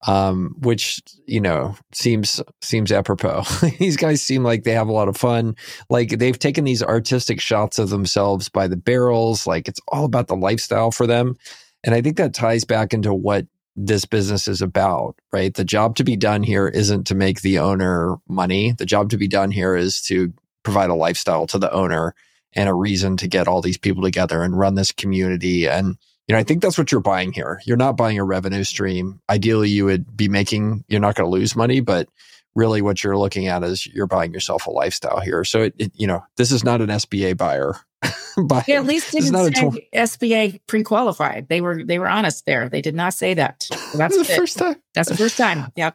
um, 0.07 0.55
which 0.59 1.01
you 1.25 1.39
know 1.39 1.75
seems 1.93 2.41
seems 2.61 2.91
apropos. 2.91 3.43
these 3.79 3.97
guys 3.97 4.21
seem 4.21 4.43
like 4.43 4.63
they 4.63 4.73
have 4.73 4.87
a 4.87 4.93
lot 4.93 5.07
of 5.07 5.17
fun. 5.17 5.55
Like 5.89 6.09
they've 6.09 6.37
taken 6.37 6.65
these 6.65 6.83
artistic 6.83 7.39
shots 7.39 7.79
of 7.79 7.89
themselves 7.89 8.49
by 8.49 8.67
the 8.67 8.77
barrels. 8.77 9.47
Like 9.47 9.67
it's 9.67 9.79
all 9.87 10.05
about 10.05 10.27
the 10.27 10.35
lifestyle 10.35 10.91
for 10.91 11.07
them, 11.07 11.35
and 11.83 11.95
I 11.95 12.01
think 12.01 12.17
that 12.17 12.33
ties 12.33 12.65
back 12.65 12.93
into 12.93 13.13
what 13.13 13.47
this 13.75 14.05
business 14.05 14.47
is 14.47 14.61
about, 14.61 15.15
right? 15.31 15.53
The 15.53 15.65
job 15.65 15.95
to 15.95 16.03
be 16.03 16.15
done 16.15 16.43
here 16.43 16.67
isn't 16.67 17.07
to 17.07 17.15
make 17.15 17.41
the 17.41 17.59
owner 17.59 18.17
money. 18.27 18.73
The 18.77 18.85
job 18.85 19.09
to 19.09 19.17
be 19.17 19.27
done 19.27 19.51
here 19.51 19.75
is 19.75 20.01
to 20.03 20.31
provide 20.63 20.89
a 20.89 20.95
lifestyle 20.95 21.47
to 21.47 21.57
the 21.57 21.71
owner 21.71 22.13
and 22.53 22.69
a 22.69 22.73
reason 22.73 23.17
to 23.17 23.27
get 23.27 23.47
all 23.47 23.61
these 23.61 23.77
people 23.77 24.03
together 24.03 24.43
and 24.43 24.57
run 24.57 24.75
this 24.75 24.91
community. 24.91 25.67
And, 25.67 25.97
you 26.33 26.37
know, 26.37 26.41
I 26.41 26.43
think 26.43 26.63
that's 26.63 26.79
what 26.79 26.91
you're 26.91 26.99
buying 26.99 27.31
here. 27.31 27.61
You're 27.63 27.77
not 27.77 27.95
buying 27.95 28.17
a 28.17 28.23
revenue 28.23 28.63
stream. 28.63 29.21
Ideally, 29.29 29.69
you 29.69 29.85
would 29.85 30.17
be 30.17 30.27
making, 30.27 30.83
you're 30.87 30.99
not 30.99 31.13
going 31.13 31.29
to 31.29 31.31
lose 31.31 31.55
money, 31.55 31.79
but 31.79 32.09
really 32.55 32.81
what 32.81 33.03
you're 33.03 33.19
looking 33.19 33.45
at 33.45 33.63
is 33.63 33.85
you're 33.85 34.07
buying 34.07 34.33
yourself 34.33 34.65
a 34.65 34.71
lifestyle 34.71 35.19
here. 35.19 35.43
So 35.43 35.61
it, 35.61 35.75
it 35.77 35.91
you 35.93 36.07
know, 36.07 36.23
this 36.37 36.51
is 36.51 36.63
not 36.63 36.81
an 36.81 36.89
SBA 36.89 37.37
buyer. 37.37 37.75
buyer. 38.47 38.63
Yeah, 38.67 38.77
at 38.77 38.85
least 38.85 39.11
didn't 39.11 39.31
say 39.31 39.51
tw- 39.51 39.93
SBA 39.93 40.61
pre-qualified. 40.65 41.49
They 41.49 41.61
were 41.61 41.83
they 41.83 41.99
were 41.99 42.09
honest 42.09 42.47
there. 42.47 42.67
They 42.67 42.81
did 42.81 42.95
not 42.95 43.13
say 43.13 43.35
that. 43.35 43.61
So 43.61 43.75
that's 43.99 44.17
the 44.17 44.25
first 44.25 44.57
time. 44.57 44.77
That's 44.95 45.09
the 45.09 45.17
first 45.17 45.37
time. 45.37 45.71
Yeah. 45.75 45.91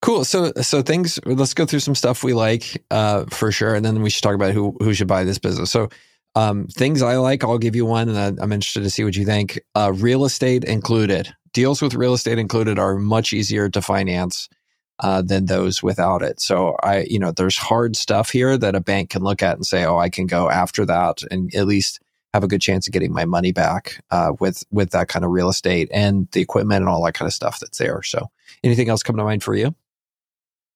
Cool. 0.00 0.24
So 0.24 0.52
so 0.62 0.80
things. 0.80 1.18
Let's 1.26 1.54
go 1.54 1.66
through 1.66 1.80
some 1.80 1.96
stuff 1.96 2.22
we 2.22 2.34
like 2.34 2.84
uh, 2.92 3.24
for 3.30 3.50
sure, 3.50 3.74
and 3.74 3.84
then 3.84 4.00
we 4.00 4.10
should 4.10 4.22
talk 4.22 4.36
about 4.36 4.54
who 4.54 4.76
who 4.80 4.94
should 4.94 5.08
buy 5.08 5.24
this 5.24 5.38
business. 5.38 5.70
So 5.72 5.90
um, 6.34 6.66
things 6.68 7.02
I 7.02 7.16
like, 7.16 7.44
I'll 7.44 7.58
give 7.58 7.76
you 7.76 7.84
one, 7.84 8.08
and 8.08 8.40
I'm 8.40 8.52
interested 8.52 8.82
to 8.82 8.90
see 8.90 9.04
what 9.04 9.16
you 9.16 9.24
think. 9.24 9.60
Uh, 9.74 9.92
real 9.94 10.24
estate 10.24 10.64
included 10.64 11.34
deals 11.52 11.82
with 11.82 11.94
real 11.94 12.14
estate 12.14 12.38
included 12.38 12.78
are 12.78 12.96
much 12.96 13.32
easier 13.32 13.68
to 13.68 13.82
finance 13.82 14.48
uh, 15.00 15.22
than 15.22 15.46
those 15.46 15.82
without 15.82 16.22
it. 16.22 16.40
So 16.40 16.76
I, 16.82 17.00
you 17.08 17.18
know, 17.18 17.32
there's 17.32 17.56
hard 17.56 17.96
stuff 17.96 18.30
here 18.30 18.56
that 18.56 18.74
a 18.74 18.80
bank 18.80 19.10
can 19.10 19.22
look 19.22 19.42
at 19.42 19.56
and 19.56 19.66
say, 19.66 19.84
oh, 19.84 19.98
I 19.98 20.08
can 20.08 20.26
go 20.26 20.48
after 20.48 20.86
that, 20.86 21.22
and 21.30 21.54
at 21.54 21.66
least 21.66 22.00
have 22.32 22.44
a 22.44 22.48
good 22.48 22.62
chance 22.62 22.86
of 22.86 22.92
getting 22.92 23.12
my 23.12 23.26
money 23.26 23.52
back 23.52 24.02
uh, 24.10 24.32
with 24.40 24.64
with 24.70 24.90
that 24.90 25.08
kind 25.08 25.24
of 25.24 25.30
real 25.30 25.50
estate 25.50 25.88
and 25.92 26.28
the 26.32 26.40
equipment 26.40 26.80
and 26.80 26.88
all 26.88 27.04
that 27.04 27.14
kind 27.14 27.26
of 27.26 27.34
stuff 27.34 27.60
that's 27.60 27.78
there. 27.78 28.02
So, 28.02 28.30
anything 28.64 28.88
else 28.88 29.02
come 29.02 29.16
to 29.16 29.24
mind 29.24 29.42
for 29.42 29.54
you? 29.54 29.74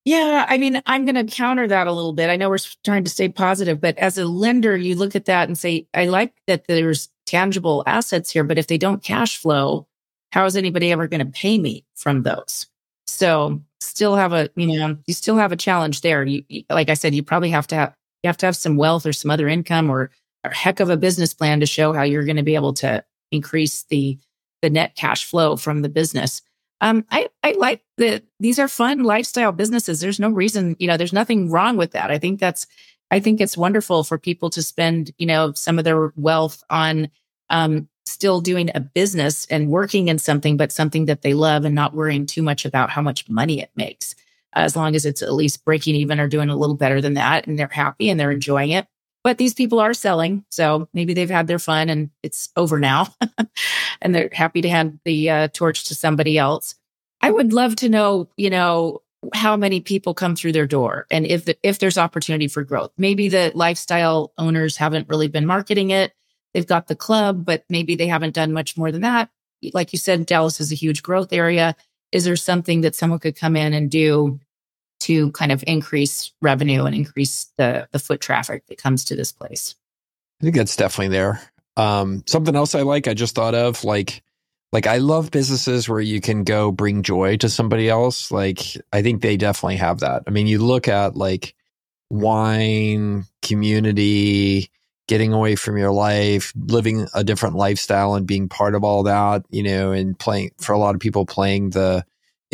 Yeah, 0.06 0.46
I 0.48 0.56
mean, 0.56 0.80
I'm 0.86 1.04
going 1.04 1.16
to 1.26 1.34
counter 1.34 1.66
that 1.66 1.88
a 1.88 1.92
little 1.92 2.12
bit. 2.12 2.30
I 2.30 2.36
know 2.36 2.48
we're 2.48 2.58
trying 2.84 3.02
to 3.02 3.10
stay 3.10 3.28
positive, 3.28 3.80
but 3.80 3.98
as 3.98 4.16
a 4.16 4.24
lender, 4.24 4.76
you 4.76 4.94
look 4.94 5.16
at 5.16 5.24
that 5.24 5.48
and 5.48 5.58
say, 5.58 5.88
I 5.94 6.06
like 6.06 6.32
that 6.46 6.68
there's 6.68 7.08
tangible 7.26 7.82
assets 7.88 8.30
here, 8.30 8.44
but 8.44 8.56
if 8.56 8.68
they 8.68 8.78
don't 8.78 9.02
cash 9.02 9.36
flow, 9.36 9.88
how 10.30 10.44
is 10.44 10.56
anybody 10.56 10.92
ever 10.92 11.08
going 11.08 11.26
to 11.26 11.32
pay 11.32 11.58
me 11.58 11.84
from 11.96 12.22
those? 12.22 12.68
So, 13.08 13.60
still 13.80 14.14
have 14.14 14.32
a, 14.32 14.48
you 14.54 14.78
know, 14.78 14.96
you 15.08 15.14
still 15.14 15.38
have 15.38 15.50
a 15.50 15.56
challenge 15.56 16.02
there. 16.02 16.22
You, 16.22 16.44
like 16.70 16.88
I 16.88 16.94
said, 16.94 17.12
you 17.12 17.24
probably 17.24 17.50
have 17.50 17.66
to 17.68 17.74
have, 17.74 17.94
you 18.22 18.28
have 18.28 18.36
to 18.38 18.46
have 18.46 18.56
some 18.56 18.76
wealth 18.76 19.06
or 19.06 19.12
some 19.12 19.32
other 19.32 19.48
income 19.48 19.90
or 19.90 20.12
a 20.44 20.54
heck 20.54 20.78
of 20.78 20.88
a 20.88 20.96
business 20.96 21.34
plan 21.34 21.58
to 21.58 21.66
show 21.66 21.92
how 21.92 22.02
you're 22.02 22.24
going 22.24 22.36
to 22.36 22.44
be 22.44 22.54
able 22.54 22.74
to 22.74 23.04
increase 23.32 23.82
the 23.90 24.18
the 24.62 24.70
net 24.70 24.94
cash 24.96 25.24
flow 25.24 25.56
from 25.56 25.82
the 25.82 25.88
business. 25.88 26.42
Um, 26.80 27.04
I, 27.10 27.28
I 27.42 27.52
like 27.52 27.82
that 27.96 28.24
these 28.38 28.58
are 28.58 28.68
fun 28.68 29.02
lifestyle 29.02 29.52
businesses. 29.52 30.00
There's 30.00 30.20
no 30.20 30.28
reason, 30.28 30.76
you 30.78 30.86
know, 30.86 30.96
there's 30.96 31.12
nothing 31.12 31.50
wrong 31.50 31.76
with 31.76 31.92
that. 31.92 32.10
I 32.10 32.18
think 32.18 32.38
that's, 32.38 32.66
I 33.10 33.20
think 33.20 33.40
it's 33.40 33.56
wonderful 33.56 34.04
for 34.04 34.18
people 34.18 34.50
to 34.50 34.62
spend, 34.62 35.12
you 35.16 35.26
know, 35.26 35.52
some 35.52 35.78
of 35.78 35.84
their 35.84 36.12
wealth 36.16 36.62
on, 36.68 37.08
um, 37.50 37.88
still 38.04 38.40
doing 38.40 38.70
a 38.74 38.80
business 38.80 39.46
and 39.46 39.68
working 39.68 40.08
in 40.08 40.18
something, 40.18 40.56
but 40.56 40.70
something 40.70 41.06
that 41.06 41.22
they 41.22 41.34
love 41.34 41.64
and 41.64 41.74
not 41.74 41.94
worrying 41.94 42.26
too 42.26 42.42
much 42.42 42.64
about 42.64 42.90
how 42.90 43.02
much 43.02 43.28
money 43.28 43.60
it 43.60 43.70
makes. 43.74 44.14
As 44.52 44.76
long 44.76 44.94
as 44.94 45.04
it's 45.04 45.22
at 45.22 45.32
least 45.32 45.64
breaking 45.64 45.96
even 45.96 46.20
or 46.20 46.28
doing 46.28 46.48
a 46.48 46.56
little 46.56 46.76
better 46.76 47.00
than 47.00 47.14
that 47.14 47.46
and 47.46 47.58
they're 47.58 47.68
happy 47.68 48.08
and 48.08 48.18
they're 48.18 48.30
enjoying 48.30 48.70
it. 48.70 48.86
But 49.26 49.38
these 49.38 49.54
people 49.54 49.80
are 49.80 49.92
selling. 49.92 50.44
So 50.50 50.88
maybe 50.94 51.12
they've 51.12 51.28
had 51.28 51.48
their 51.48 51.58
fun 51.58 51.88
and 51.88 52.10
it's 52.22 52.50
over 52.54 52.78
now. 52.78 53.08
and 54.00 54.14
they're 54.14 54.30
happy 54.32 54.62
to 54.62 54.68
hand 54.68 55.00
the 55.04 55.28
uh, 55.28 55.48
torch 55.48 55.82
to 55.86 55.96
somebody 55.96 56.38
else. 56.38 56.76
I 57.20 57.32
would 57.32 57.52
love 57.52 57.74
to 57.76 57.88
know, 57.88 58.28
you 58.36 58.50
know, 58.50 59.02
how 59.34 59.56
many 59.56 59.80
people 59.80 60.14
come 60.14 60.36
through 60.36 60.52
their 60.52 60.68
door 60.68 61.08
and 61.10 61.26
if 61.26 61.44
the, 61.44 61.58
if 61.64 61.80
there's 61.80 61.98
opportunity 61.98 62.46
for 62.46 62.62
growth. 62.62 62.92
Maybe 62.96 63.28
the 63.28 63.50
lifestyle 63.52 64.32
owners 64.38 64.76
haven't 64.76 65.08
really 65.08 65.26
been 65.26 65.44
marketing 65.44 65.90
it. 65.90 66.12
They've 66.54 66.64
got 66.64 66.86
the 66.86 66.94
club, 66.94 67.44
but 67.44 67.64
maybe 67.68 67.96
they 67.96 68.06
haven't 68.06 68.36
done 68.36 68.52
much 68.52 68.76
more 68.76 68.92
than 68.92 69.02
that. 69.02 69.28
Like 69.74 69.92
you 69.92 69.98
said, 69.98 70.24
Dallas 70.26 70.60
is 70.60 70.70
a 70.70 70.76
huge 70.76 71.02
growth 71.02 71.32
area. 71.32 71.74
Is 72.12 72.26
there 72.26 72.36
something 72.36 72.82
that 72.82 72.94
someone 72.94 73.18
could 73.18 73.34
come 73.34 73.56
in 73.56 73.74
and 73.74 73.90
do 73.90 74.38
to 75.06 75.30
kind 75.32 75.52
of 75.52 75.62
increase 75.66 76.32
revenue 76.42 76.84
and 76.84 76.94
increase 76.94 77.46
the 77.56 77.88
the 77.92 77.98
foot 77.98 78.20
traffic 78.20 78.66
that 78.66 78.78
comes 78.78 79.04
to 79.04 79.14
this 79.14 79.30
place. 79.30 79.76
I 80.40 80.44
think 80.44 80.56
that's 80.56 80.76
definitely 80.76 81.16
there. 81.16 81.40
Um, 81.76 82.24
something 82.26 82.56
else 82.56 82.74
I 82.74 82.82
like, 82.82 83.06
I 83.06 83.14
just 83.14 83.34
thought 83.34 83.54
of 83.54 83.84
like 83.84 84.22
like 84.72 84.88
I 84.88 84.98
love 84.98 85.30
businesses 85.30 85.88
where 85.88 86.00
you 86.00 86.20
can 86.20 86.42
go 86.42 86.72
bring 86.72 87.02
joy 87.02 87.36
to 87.38 87.48
somebody 87.48 87.88
else. 87.88 88.32
Like 88.32 88.60
I 88.92 89.02
think 89.02 89.22
they 89.22 89.36
definitely 89.36 89.76
have 89.76 90.00
that. 90.00 90.24
I 90.26 90.30
mean, 90.30 90.48
you 90.48 90.58
look 90.58 90.88
at 90.88 91.16
like 91.16 91.54
wine, 92.10 93.26
community, 93.42 94.70
getting 95.06 95.32
away 95.32 95.54
from 95.54 95.76
your 95.76 95.92
life, 95.92 96.52
living 96.56 97.06
a 97.14 97.22
different 97.22 97.54
lifestyle 97.54 98.14
and 98.14 98.26
being 98.26 98.48
part 98.48 98.74
of 98.74 98.82
all 98.82 99.04
that, 99.04 99.44
you 99.50 99.62
know, 99.62 99.92
and 99.92 100.18
playing 100.18 100.50
for 100.58 100.72
a 100.72 100.78
lot 100.78 100.96
of 100.96 101.00
people 101.00 101.24
playing 101.24 101.70
the 101.70 102.04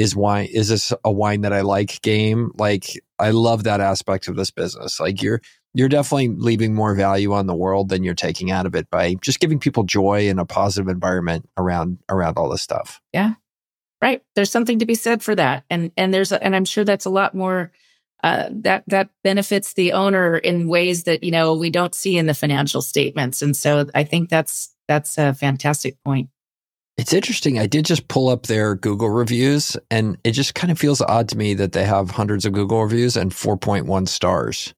is 0.02 0.16
wine 0.16 0.48
is 0.52 0.68
this 0.68 0.92
a 1.04 1.10
wine 1.10 1.42
that 1.42 1.52
I 1.52 1.60
like 1.60 2.02
game? 2.02 2.50
Like 2.56 3.00
I 3.20 3.30
love 3.30 3.64
that 3.64 3.80
aspect 3.80 4.26
of 4.26 4.34
this 4.34 4.50
business. 4.50 4.98
Like 4.98 5.22
you're 5.22 5.40
you're 5.74 5.88
definitely 5.88 6.28
leaving 6.28 6.74
more 6.74 6.94
value 6.94 7.32
on 7.32 7.46
the 7.46 7.54
world 7.54 7.88
than 7.88 8.02
you're 8.02 8.14
taking 8.14 8.50
out 8.50 8.66
of 8.66 8.74
it 8.74 8.90
by 8.90 9.14
just 9.22 9.38
giving 9.38 9.60
people 9.60 9.84
joy 9.84 10.28
and 10.28 10.40
a 10.40 10.44
positive 10.44 10.88
environment 10.88 11.48
around 11.56 11.98
around 12.08 12.36
all 12.36 12.50
this 12.50 12.62
stuff. 12.62 13.00
Yeah. 13.12 13.34
Right. 14.02 14.22
There's 14.34 14.50
something 14.50 14.80
to 14.80 14.86
be 14.86 14.96
said 14.96 15.22
for 15.22 15.36
that. 15.36 15.64
And 15.70 15.92
and 15.96 16.12
there's 16.12 16.32
a, 16.32 16.42
and 16.42 16.56
I'm 16.56 16.64
sure 16.64 16.82
that's 16.82 17.06
a 17.06 17.10
lot 17.10 17.32
more 17.32 17.70
uh, 18.24 18.48
that 18.50 18.82
that 18.88 19.10
benefits 19.22 19.74
the 19.74 19.92
owner 19.92 20.36
in 20.36 20.68
ways 20.68 21.04
that 21.04 21.22
you 21.22 21.30
know 21.30 21.54
we 21.54 21.70
don't 21.70 21.94
see 21.94 22.18
in 22.18 22.26
the 22.26 22.34
financial 22.34 22.82
statements. 22.82 23.40
And 23.40 23.56
so 23.56 23.86
I 23.94 24.02
think 24.02 24.30
that's 24.30 24.74
that's 24.88 25.16
a 25.16 25.32
fantastic 25.32 25.96
point. 26.04 26.28
It's 26.98 27.12
interesting. 27.12 27.58
I 27.58 27.66
did 27.66 27.86
just 27.86 28.08
pull 28.08 28.28
up 28.28 28.46
their 28.46 28.74
Google 28.74 29.08
reviews, 29.08 29.76
and 29.90 30.18
it 30.24 30.32
just 30.32 30.54
kind 30.54 30.70
of 30.70 30.78
feels 30.78 31.00
odd 31.00 31.28
to 31.30 31.38
me 31.38 31.54
that 31.54 31.72
they 31.72 31.84
have 31.84 32.10
hundreds 32.10 32.44
of 32.44 32.52
Google 32.52 32.82
reviews 32.82 33.16
and 33.16 33.32
4.1 33.32 34.08
stars, 34.08 34.74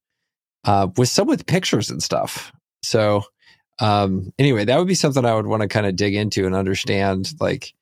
uh, 0.65 0.89
with 0.97 1.09
some 1.09 1.27
with 1.27 1.47
pictures 1.47 1.91
and 1.91 2.03
stuff. 2.03 2.53
So, 2.83 3.25
um, 3.81 4.33
anyway, 4.39 4.65
that 4.65 4.79
would 4.79 4.87
be 4.87 4.95
something 4.95 5.25
I 5.25 5.35
would 5.35 5.47
want 5.47 5.63
to 5.63 5.69
kind 5.69 5.87
of 5.87 5.97
dig 5.97 6.15
into 6.15 6.47
and 6.47 6.55
understand. 6.55 7.33
Like, 7.41 7.75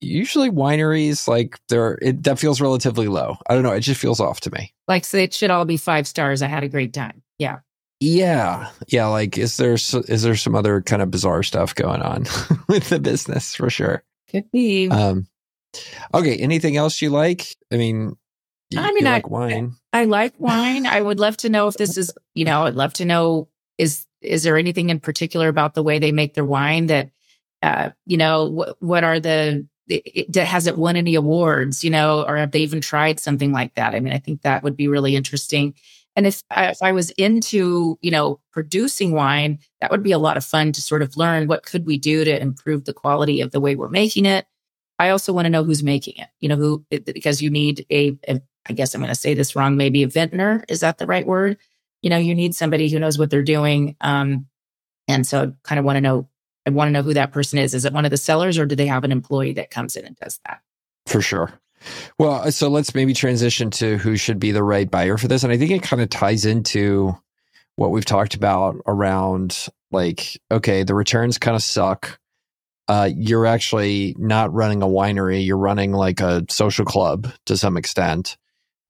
usually 0.00 0.50
wineries, 0.50 1.28
like 1.28 1.58
they're 1.68 1.98
it, 2.02 2.22
that 2.24 2.38
feels 2.38 2.60
relatively 2.60 3.08
low. 3.08 3.36
I 3.48 3.54
don't 3.54 3.62
know. 3.62 3.72
It 3.72 3.80
just 3.80 4.00
feels 4.00 4.20
off 4.20 4.40
to 4.40 4.50
me. 4.50 4.74
Like, 4.86 5.04
so 5.04 5.18
it 5.18 5.34
should 5.34 5.50
all 5.50 5.64
be 5.64 5.76
five 5.76 6.06
stars. 6.06 6.42
I 6.42 6.46
had 6.46 6.64
a 6.64 6.68
great 6.68 6.92
time. 6.92 7.22
Yeah. 7.38 7.58
Yeah, 8.00 8.70
yeah. 8.88 9.06
Like, 9.06 9.38
is 9.38 9.56
there 9.56 9.74
is 9.74 10.22
there 10.22 10.36
some 10.36 10.54
other 10.54 10.80
kind 10.82 11.02
of 11.02 11.10
bizarre 11.10 11.42
stuff 11.42 11.74
going 11.74 12.02
on 12.02 12.26
with 12.68 12.88
the 12.90 13.00
business 13.00 13.54
for 13.54 13.70
sure? 13.70 14.04
Could 14.30 14.50
be. 14.52 14.88
Um, 14.88 15.26
okay. 16.14 16.36
Anything 16.36 16.76
else 16.76 17.02
you 17.02 17.10
like? 17.10 17.56
I 17.72 17.76
mean, 17.76 18.16
you, 18.70 18.80
I 18.80 18.92
mean, 18.92 19.06
I 19.06 19.12
like 19.12 19.30
wine. 19.30 19.74
I 19.92 20.04
like 20.04 20.34
wine. 20.38 20.86
I 20.86 21.00
would 21.00 21.18
love 21.18 21.36
to 21.38 21.48
know 21.48 21.68
if 21.68 21.76
this 21.76 21.96
is, 21.96 22.12
you 22.34 22.44
know, 22.44 22.66
I'd 22.66 22.74
love 22.74 22.92
to 22.94 23.04
know 23.04 23.48
is 23.78 24.06
is 24.20 24.42
there 24.42 24.58
anything 24.58 24.90
in 24.90 25.00
particular 25.00 25.48
about 25.48 25.74
the 25.74 25.82
way 25.82 25.98
they 25.98 26.12
make 26.12 26.34
their 26.34 26.44
wine 26.44 26.86
that, 26.86 27.10
uh, 27.62 27.90
you 28.04 28.16
know, 28.16 28.44
what 28.44 28.76
what 28.82 29.04
are 29.04 29.18
the 29.18 29.66
it, 29.88 30.36
it, 30.36 30.36
has 30.36 30.66
it 30.66 30.76
won 30.76 30.96
any 30.96 31.14
awards, 31.14 31.82
you 31.82 31.90
know, 31.90 32.22
or 32.24 32.36
have 32.36 32.50
they 32.50 32.60
even 32.60 32.80
tried 32.80 33.18
something 33.18 33.52
like 33.52 33.74
that? 33.76 33.94
I 33.94 34.00
mean, 34.00 34.12
I 34.12 34.18
think 34.18 34.42
that 34.42 34.62
would 34.62 34.76
be 34.76 34.88
really 34.88 35.16
interesting. 35.16 35.74
And 36.16 36.26
if 36.26 36.42
I, 36.50 36.66
if 36.66 36.78
I 36.82 36.92
was 36.92 37.10
into, 37.12 37.98
you 38.00 38.10
know, 38.10 38.40
producing 38.52 39.12
wine, 39.12 39.60
that 39.80 39.90
would 39.90 40.02
be 40.02 40.12
a 40.12 40.18
lot 40.18 40.36
of 40.36 40.44
fun 40.44 40.72
to 40.72 40.82
sort 40.82 41.02
of 41.02 41.16
learn 41.16 41.46
what 41.46 41.64
could 41.64 41.86
we 41.86 41.96
do 41.96 42.24
to 42.24 42.40
improve 42.40 42.84
the 42.84 42.92
quality 42.92 43.40
of 43.40 43.52
the 43.52 43.60
way 43.60 43.76
we're 43.76 43.88
making 43.88 44.26
it. 44.26 44.46
I 44.98 45.10
also 45.10 45.32
want 45.32 45.46
to 45.46 45.50
know 45.50 45.62
who's 45.62 45.82
making 45.82 46.16
it, 46.16 46.28
you 46.40 46.48
know, 46.48 46.56
who, 46.56 46.84
because 46.90 47.40
you 47.40 47.50
need 47.50 47.86
a, 47.90 48.18
a 48.28 48.40
I 48.68 48.72
guess 48.72 48.94
I'm 48.94 49.00
going 49.00 49.08
to 49.08 49.14
say 49.14 49.34
this 49.34 49.56
wrong, 49.56 49.76
maybe 49.76 50.02
a 50.02 50.08
vintner. 50.08 50.64
Is 50.68 50.80
that 50.80 50.98
the 50.98 51.06
right 51.06 51.26
word? 51.26 51.56
You 52.02 52.10
know, 52.10 52.18
you 52.18 52.34
need 52.34 52.54
somebody 52.54 52.88
who 52.88 52.98
knows 52.98 53.18
what 53.18 53.30
they're 53.30 53.42
doing. 53.42 53.96
Um, 54.00 54.46
and 55.06 55.26
so 55.26 55.42
I 55.42 55.52
kind 55.62 55.78
of 55.78 55.84
want 55.84 55.96
to 55.96 56.00
know, 56.00 56.28
I 56.66 56.70
want 56.70 56.88
to 56.88 56.92
know 56.92 57.02
who 57.02 57.14
that 57.14 57.32
person 57.32 57.58
is. 57.58 57.74
Is 57.74 57.84
it 57.84 57.92
one 57.92 58.04
of 58.04 58.10
the 58.10 58.16
sellers 58.16 58.58
or 58.58 58.66
do 58.66 58.76
they 58.76 58.86
have 58.86 59.04
an 59.04 59.12
employee 59.12 59.54
that 59.54 59.70
comes 59.70 59.96
in 59.96 60.04
and 60.04 60.16
does 60.16 60.40
that? 60.44 60.60
For 61.06 61.22
sure. 61.22 61.52
Well, 62.18 62.32
uh, 62.32 62.50
so 62.50 62.68
let's 62.68 62.94
maybe 62.94 63.14
transition 63.14 63.70
to 63.72 63.98
who 63.98 64.16
should 64.16 64.38
be 64.38 64.52
the 64.52 64.64
right 64.64 64.90
buyer 64.90 65.16
for 65.16 65.28
this. 65.28 65.44
And 65.44 65.52
I 65.52 65.56
think 65.56 65.70
it 65.70 65.82
kind 65.82 66.02
of 66.02 66.10
ties 66.10 66.44
into 66.44 67.16
what 67.76 67.90
we've 67.90 68.04
talked 68.04 68.34
about 68.34 68.76
around 68.86 69.68
like, 69.90 70.38
okay, 70.50 70.82
the 70.82 70.94
returns 70.94 71.38
kind 71.38 71.54
of 71.54 71.62
suck. 71.62 72.18
Uh, 72.88 73.10
you're 73.14 73.46
actually 73.46 74.16
not 74.18 74.52
running 74.52 74.82
a 74.82 74.86
winery. 74.86 75.44
You're 75.44 75.58
running 75.58 75.92
like 75.92 76.20
a 76.20 76.44
social 76.48 76.84
club 76.84 77.30
to 77.46 77.56
some 77.56 77.76
extent. 77.76 78.36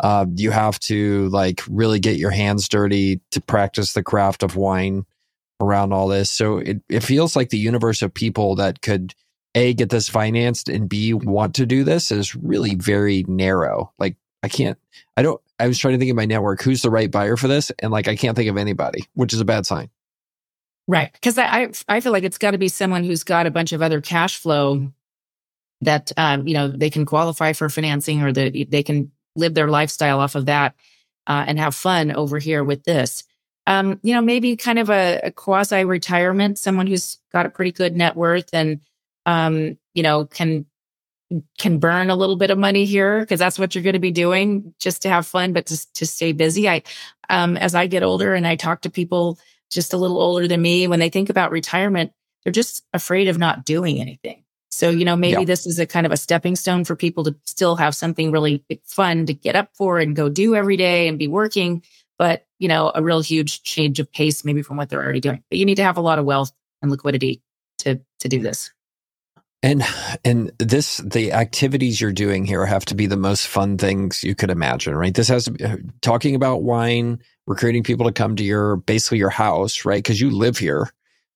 Uh, 0.00 0.26
you 0.36 0.52
have 0.52 0.78
to 0.78 1.28
like 1.28 1.62
really 1.68 1.98
get 1.98 2.16
your 2.16 2.30
hands 2.30 2.68
dirty 2.68 3.20
to 3.32 3.40
practice 3.40 3.92
the 3.92 4.02
craft 4.02 4.42
of 4.42 4.56
wine 4.56 5.04
around 5.60 5.92
all 5.92 6.06
this. 6.06 6.30
So 6.30 6.58
it, 6.58 6.80
it 6.88 7.02
feels 7.02 7.34
like 7.34 7.50
the 7.50 7.58
universe 7.58 8.02
of 8.02 8.14
people 8.14 8.54
that 8.56 8.80
could 8.80 9.14
a 9.54 9.74
get 9.74 9.90
this 9.90 10.08
financed 10.08 10.68
and 10.68 10.88
b 10.88 11.14
want 11.14 11.54
to 11.54 11.66
do 11.66 11.82
this 11.82 12.12
is 12.12 12.34
really 12.34 12.74
very 12.74 13.24
narrow. 13.26 13.92
Like 13.98 14.16
I 14.42 14.48
can't, 14.48 14.78
I 15.16 15.22
don't, 15.22 15.40
I 15.58 15.66
was 15.66 15.78
trying 15.78 15.94
to 15.94 15.98
think 15.98 16.10
of 16.10 16.16
my 16.16 16.26
network, 16.26 16.62
who's 16.62 16.82
the 16.82 16.90
right 16.90 17.10
buyer 17.10 17.36
for 17.36 17.48
this? 17.48 17.72
And 17.80 17.90
like, 17.90 18.06
I 18.06 18.14
can't 18.14 18.36
think 18.36 18.48
of 18.48 18.56
anybody, 18.56 19.06
which 19.14 19.32
is 19.32 19.40
a 19.40 19.44
bad 19.44 19.66
sign. 19.66 19.90
Right. 20.86 21.10
Cause 21.20 21.38
I, 21.38 21.70
I 21.88 22.00
feel 22.00 22.12
like 22.12 22.24
it's 22.24 22.38
got 22.38 22.52
to 22.52 22.58
be 22.58 22.68
someone 22.68 23.04
who's 23.04 23.24
got 23.24 23.46
a 23.46 23.50
bunch 23.50 23.72
of 23.72 23.82
other 23.82 24.00
cash 24.00 24.38
flow 24.38 24.92
that, 25.80 26.12
um, 26.16 26.46
you 26.46 26.54
know, 26.54 26.68
they 26.68 26.90
can 26.90 27.04
qualify 27.04 27.52
for 27.52 27.68
financing 27.68 28.22
or 28.22 28.32
that 28.32 28.66
they 28.70 28.82
can 28.82 29.10
live 29.34 29.54
their 29.54 29.68
lifestyle 29.68 30.20
off 30.20 30.34
of 30.34 30.46
that 30.46 30.74
uh, 31.26 31.44
and 31.46 31.58
have 31.58 31.74
fun 31.74 32.12
over 32.12 32.38
here 32.38 32.62
with 32.62 32.84
this. 32.84 33.24
Um, 33.66 34.00
you 34.02 34.14
know, 34.14 34.22
maybe 34.22 34.56
kind 34.56 34.78
of 34.78 34.88
a, 34.88 35.20
a 35.24 35.30
quasi 35.30 35.84
retirement, 35.84 36.58
someone 36.58 36.86
who's 36.86 37.18
got 37.32 37.46
a 37.46 37.50
pretty 37.50 37.72
good 37.72 37.96
net 37.96 38.16
worth 38.16 38.50
and, 38.52 38.80
um, 39.28 39.76
you 39.92 40.02
know, 40.02 40.24
can 40.24 40.64
can 41.58 41.78
burn 41.78 42.08
a 42.08 42.16
little 42.16 42.36
bit 42.36 42.50
of 42.50 42.56
money 42.56 42.86
here 42.86 43.20
because 43.20 43.38
that's 43.38 43.58
what 43.58 43.74
you're 43.74 43.84
going 43.84 43.92
to 43.92 43.98
be 43.98 44.10
doing 44.10 44.72
just 44.78 45.02
to 45.02 45.10
have 45.10 45.26
fun, 45.26 45.52
but 45.52 45.66
to, 45.66 45.92
to 45.92 46.06
stay 46.06 46.32
busy. 46.32 46.66
I, 46.66 46.82
um, 47.28 47.58
as 47.58 47.74
I 47.74 47.86
get 47.86 48.02
older 48.02 48.32
and 48.34 48.46
I 48.46 48.56
talk 48.56 48.80
to 48.80 48.90
people 48.90 49.38
just 49.70 49.92
a 49.92 49.98
little 49.98 50.18
older 50.18 50.48
than 50.48 50.62
me, 50.62 50.86
when 50.86 50.98
they 50.98 51.10
think 51.10 51.28
about 51.28 51.50
retirement, 51.50 52.12
they're 52.42 52.52
just 52.52 52.82
afraid 52.94 53.28
of 53.28 53.36
not 53.36 53.66
doing 53.66 54.00
anything. 54.00 54.44
So, 54.70 54.88
you 54.88 55.04
know, 55.04 55.16
maybe 55.16 55.42
yeah. 55.42 55.44
this 55.44 55.66
is 55.66 55.78
a 55.78 55.84
kind 55.84 56.06
of 56.06 56.12
a 56.12 56.16
stepping 56.16 56.56
stone 56.56 56.84
for 56.84 56.96
people 56.96 57.24
to 57.24 57.36
still 57.44 57.76
have 57.76 57.94
something 57.94 58.32
really 58.32 58.64
fun 58.86 59.26
to 59.26 59.34
get 59.34 59.54
up 59.54 59.68
for 59.74 59.98
and 59.98 60.16
go 60.16 60.30
do 60.30 60.54
every 60.54 60.78
day 60.78 61.06
and 61.08 61.18
be 61.18 61.28
working, 61.28 61.82
but, 62.18 62.46
you 62.58 62.68
know, 62.68 62.90
a 62.94 63.02
real 63.02 63.20
huge 63.20 63.62
change 63.62 64.00
of 64.00 64.10
pace 64.10 64.46
maybe 64.46 64.62
from 64.62 64.78
what 64.78 64.88
they're 64.88 65.04
already 65.04 65.20
doing. 65.20 65.44
But 65.50 65.58
you 65.58 65.66
need 65.66 65.74
to 65.74 65.84
have 65.84 65.98
a 65.98 66.02
lot 66.02 66.18
of 66.18 66.24
wealth 66.24 66.52
and 66.80 66.90
liquidity 66.90 67.42
to 67.80 68.00
to 68.20 68.28
do 68.28 68.40
this. 68.40 68.70
And 69.62 69.82
and 70.24 70.52
this 70.58 70.98
the 70.98 71.32
activities 71.32 72.00
you're 72.00 72.12
doing 72.12 72.44
here 72.44 72.64
have 72.64 72.84
to 72.86 72.94
be 72.94 73.06
the 73.06 73.16
most 73.16 73.48
fun 73.48 73.76
things 73.76 74.22
you 74.22 74.36
could 74.36 74.50
imagine, 74.50 74.94
right? 74.94 75.14
This 75.14 75.28
has 75.28 75.46
to 75.46 75.50
be 75.50 75.64
uh, 75.64 75.76
talking 76.00 76.36
about 76.36 76.62
wine, 76.62 77.18
recruiting 77.46 77.82
people 77.82 78.06
to 78.06 78.12
come 78.12 78.36
to 78.36 78.44
your 78.44 78.76
basically 78.76 79.18
your 79.18 79.30
house, 79.30 79.84
right? 79.84 79.98
Because 79.98 80.20
you 80.20 80.30
live 80.30 80.58
here 80.58 80.90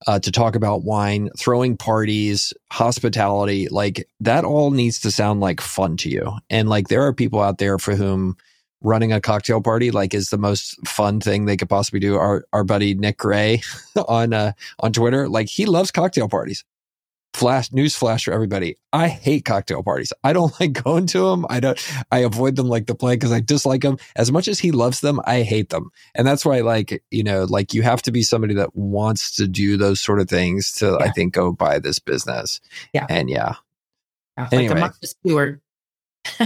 uh, 0.06 0.20
to 0.20 0.30
talk 0.30 0.54
about 0.54 0.84
wine, 0.84 1.30
throwing 1.36 1.76
parties, 1.76 2.54
hospitality, 2.70 3.68
like 3.68 4.06
that 4.20 4.44
all 4.44 4.70
needs 4.70 5.00
to 5.00 5.10
sound 5.10 5.40
like 5.40 5.60
fun 5.60 5.96
to 5.98 6.08
you. 6.08 6.32
And 6.48 6.68
like 6.68 6.88
there 6.88 7.02
are 7.02 7.12
people 7.12 7.40
out 7.40 7.58
there 7.58 7.78
for 7.78 7.96
whom 7.96 8.36
running 8.82 9.12
a 9.12 9.20
cocktail 9.20 9.60
party 9.60 9.90
like 9.90 10.12
is 10.14 10.30
the 10.30 10.38
most 10.38 10.76
fun 10.86 11.20
thing 11.20 11.44
they 11.44 11.56
could 11.56 11.68
possibly 11.68 11.98
do. 11.98 12.16
Our 12.16 12.44
our 12.52 12.62
buddy 12.62 12.94
Nick 12.94 13.18
Gray 13.18 13.62
on 14.06 14.32
uh, 14.32 14.52
on 14.78 14.92
Twitter, 14.92 15.28
like 15.28 15.48
he 15.48 15.66
loves 15.66 15.90
cocktail 15.90 16.28
parties 16.28 16.62
flash 17.34 17.72
news 17.72 17.96
flash 17.96 18.24
for 18.24 18.32
everybody. 18.32 18.76
I 18.92 19.08
hate 19.08 19.44
cocktail 19.44 19.82
parties. 19.82 20.12
I 20.22 20.32
don't 20.32 20.52
like 20.60 20.72
going 20.72 21.06
to 21.08 21.30
them. 21.30 21.46
I 21.48 21.60
don't, 21.60 21.78
I 22.10 22.18
avoid 22.18 22.56
them 22.56 22.68
like 22.68 22.86
the 22.86 22.94
plague 22.94 23.20
because 23.20 23.32
I 23.32 23.40
dislike 23.40 23.82
them 23.82 23.98
as 24.16 24.30
much 24.30 24.48
as 24.48 24.58
he 24.58 24.70
loves 24.70 25.00
them. 25.00 25.20
I 25.24 25.42
hate 25.42 25.70
them. 25.70 25.90
And 26.14 26.26
that's 26.26 26.44
why 26.44 26.60
like, 26.60 27.02
you 27.10 27.24
know, 27.24 27.44
like 27.44 27.74
you 27.74 27.82
have 27.82 28.02
to 28.02 28.12
be 28.12 28.22
somebody 28.22 28.54
that 28.54 28.74
wants 28.76 29.36
to 29.36 29.48
do 29.48 29.76
those 29.76 30.00
sort 30.00 30.20
of 30.20 30.28
things 30.28 30.72
to, 30.72 30.96
yeah. 30.98 31.06
I 31.06 31.10
think, 31.10 31.34
go 31.34 31.52
buy 31.52 31.78
this 31.78 31.98
business. 31.98 32.60
Yeah. 32.92 33.06
And 33.08 33.30
yeah. 33.30 33.54
yeah 34.36 34.48
anyway. 34.52 34.74
Like 34.74 34.80
Martha 34.80 35.06
Stewart. 35.06 35.60
uh, 36.40 36.44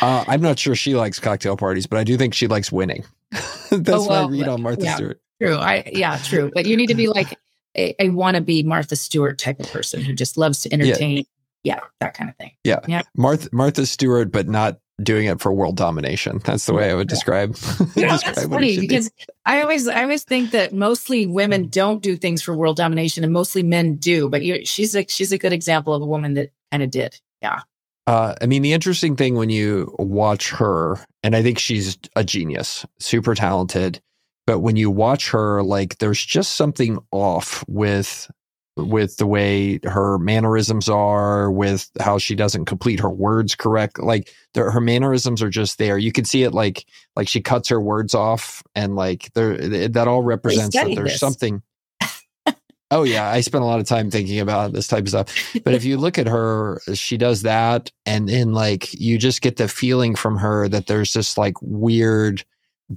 I'm 0.00 0.40
not 0.40 0.58
sure 0.58 0.74
she 0.74 0.94
likes 0.94 1.18
cocktail 1.18 1.56
parties, 1.56 1.86
but 1.86 1.98
I 1.98 2.04
do 2.04 2.16
think 2.16 2.34
she 2.34 2.46
likes 2.46 2.70
winning. 2.70 3.04
that's 3.30 3.48
oh, 3.70 4.08
well, 4.08 4.28
my 4.28 4.36
read 4.36 4.48
on 4.48 4.62
Martha 4.62 4.84
yeah, 4.84 4.96
Stewart. 4.96 5.20
True. 5.40 5.56
I, 5.56 5.90
yeah, 5.92 6.18
true. 6.18 6.52
But 6.54 6.66
you 6.66 6.76
need 6.76 6.88
to 6.88 6.94
be 6.94 7.08
like, 7.08 7.36
a, 7.76 7.94
a 8.02 8.08
wannabe 8.10 8.64
Martha 8.64 8.96
Stewart 8.96 9.38
type 9.38 9.60
of 9.60 9.70
person 9.70 10.02
who 10.02 10.12
just 10.12 10.36
loves 10.36 10.62
to 10.62 10.72
entertain. 10.72 11.18
Yeah. 11.64 11.76
yeah, 11.76 11.80
that 12.00 12.14
kind 12.14 12.30
of 12.30 12.36
thing. 12.36 12.52
Yeah. 12.64 12.80
yeah. 12.86 13.02
Martha 13.16 13.48
Martha 13.52 13.86
Stewart, 13.86 14.32
but 14.32 14.48
not 14.48 14.78
doing 15.02 15.26
it 15.26 15.40
for 15.40 15.52
world 15.52 15.76
domination. 15.76 16.40
That's 16.44 16.66
the 16.66 16.74
way 16.74 16.90
I 16.90 16.94
would 16.94 17.08
describe. 17.08 17.56
You 17.94 18.06
know, 18.06 18.12
describe 18.12 18.34
that's 18.34 18.46
funny 18.46 18.78
because 18.78 19.10
be. 19.10 19.24
I 19.44 19.62
always 19.62 19.88
I 19.88 20.02
always 20.02 20.24
think 20.24 20.52
that 20.52 20.72
mostly 20.72 21.26
women 21.26 21.68
don't 21.68 22.02
do 22.02 22.16
things 22.16 22.42
for 22.42 22.56
world 22.56 22.76
domination 22.76 23.24
and 23.24 23.32
mostly 23.32 23.62
men 23.62 23.96
do. 23.96 24.28
But 24.28 24.42
she's 24.66 24.94
a 24.94 25.06
she's 25.08 25.32
a 25.32 25.38
good 25.38 25.52
example 25.52 25.94
of 25.94 26.02
a 26.02 26.06
woman 26.06 26.34
that 26.34 26.50
kind 26.70 26.82
of 26.82 26.90
did. 26.90 27.20
Yeah. 27.42 27.60
Uh, 28.06 28.34
I 28.40 28.46
mean, 28.46 28.62
the 28.62 28.72
interesting 28.72 29.14
thing 29.14 29.36
when 29.36 29.48
you 29.48 29.94
watch 29.98 30.50
her, 30.50 30.98
and 31.22 31.36
I 31.36 31.42
think 31.42 31.58
she's 31.58 31.98
a 32.16 32.24
genius, 32.24 32.84
super 32.98 33.34
talented 33.34 34.00
but 34.46 34.60
when 34.60 34.76
you 34.76 34.90
watch 34.90 35.30
her 35.30 35.62
like 35.62 35.98
there's 35.98 36.24
just 36.24 36.54
something 36.54 36.98
off 37.10 37.64
with 37.68 38.30
with 38.76 39.18
the 39.18 39.26
way 39.26 39.78
her 39.84 40.18
mannerisms 40.18 40.88
are 40.88 41.50
with 41.50 41.90
how 42.00 42.16
she 42.16 42.34
doesn't 42.34 42.64
complete 42.64 42.98
her 43.00 43.10
words 43.10 43.54
correct 43.54 44.00
like 44.00 44.34
the, 44.54 44.62
her 44.62 44.80
mannerisms 44.80 45.42
are 45.42 45.50
just 45.50 45.78
there 45.78 45.98
you 45.98 46.10
can 46.10 46.24
see 46.24 46.42
it 46.42 46.52
like 46.52 46.86
like 47.14 47.28
she 47.28 47.40
cuts 47.40 47.68
her 47.68 47.80
words 47.80 48.14
off 48.14 48.62
and 48.74 48.96
like 48.96 49.30
there 49.34 49.56
that 49.88 50.08
all 50.08 50.22
represents 50.22 50.74
that 50.74 50.86
there's 50.94 51.12
this. 51.12 51.20
something 51.20 51.62
oh 52.90 53.02
yeah 53.02 53.28
i 53.28 53.42
spent 53.42 53.62
a 53.62 53.66
lot 53.66 53.78
of 53.78 53.86
time 53.86 54.10
thinking 54.10 54.40
about 54.40 54.72
this 54.72 54.88
type 54.88 55.02
of 55.02 55.08
stuff 55.08 55.54
but 55.64 55.74
if 55.74 55.84
you 55.84 55.98
look 55.98 56.18
at 56.18 56.26
her 56.26 56.80
she 56.94 57.18
does 57.18 57.42
that 57.42 57.90
and 58.06 58.30
then 58.30 58.54
like 58.54 58.94
you 58.94 59.18
just 59.18 59.42
get 59.42 59.56
the 59.56 59.68
feeling 59.68 60.14
from 60.14 60.38
her 60.38 60.66
that 60.66 60.86
there's 60.86 61.12
this 61.12 61.36
like 61.36 61.54
weird 61.60 62.42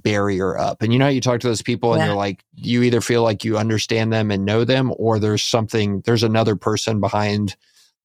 barrier 0.02 0.58
up. 0.58 0.82
And 0.82 0.92
you 0.92 0.98
know, 0.98 1.08
you 1.08 1.20
talk 1.20 1.40
to 1.40 1.48
those 1.48 1.62
people 1.62 1.92
and 1.92 2.00
yeah. 2.00 2.06
you're 2.06 2.16
like, 2.16 2.44
you 2.54 2.82
either 2.82 3.00
feel 3.00 3.22
like 3.22 3.44
you 3.44 3.58
understand 3.58 4.12
them 4.12 4.30
and 4.30 4.44
know 4.44 4.64
them, 4.64 4.92
or 4.96 5.18
there's 5.18 5.42
something, 5.42 6.02
there's 6.06 6.22
another 6.22 6.56
person 6.56 7.00
behind 7.00 7.56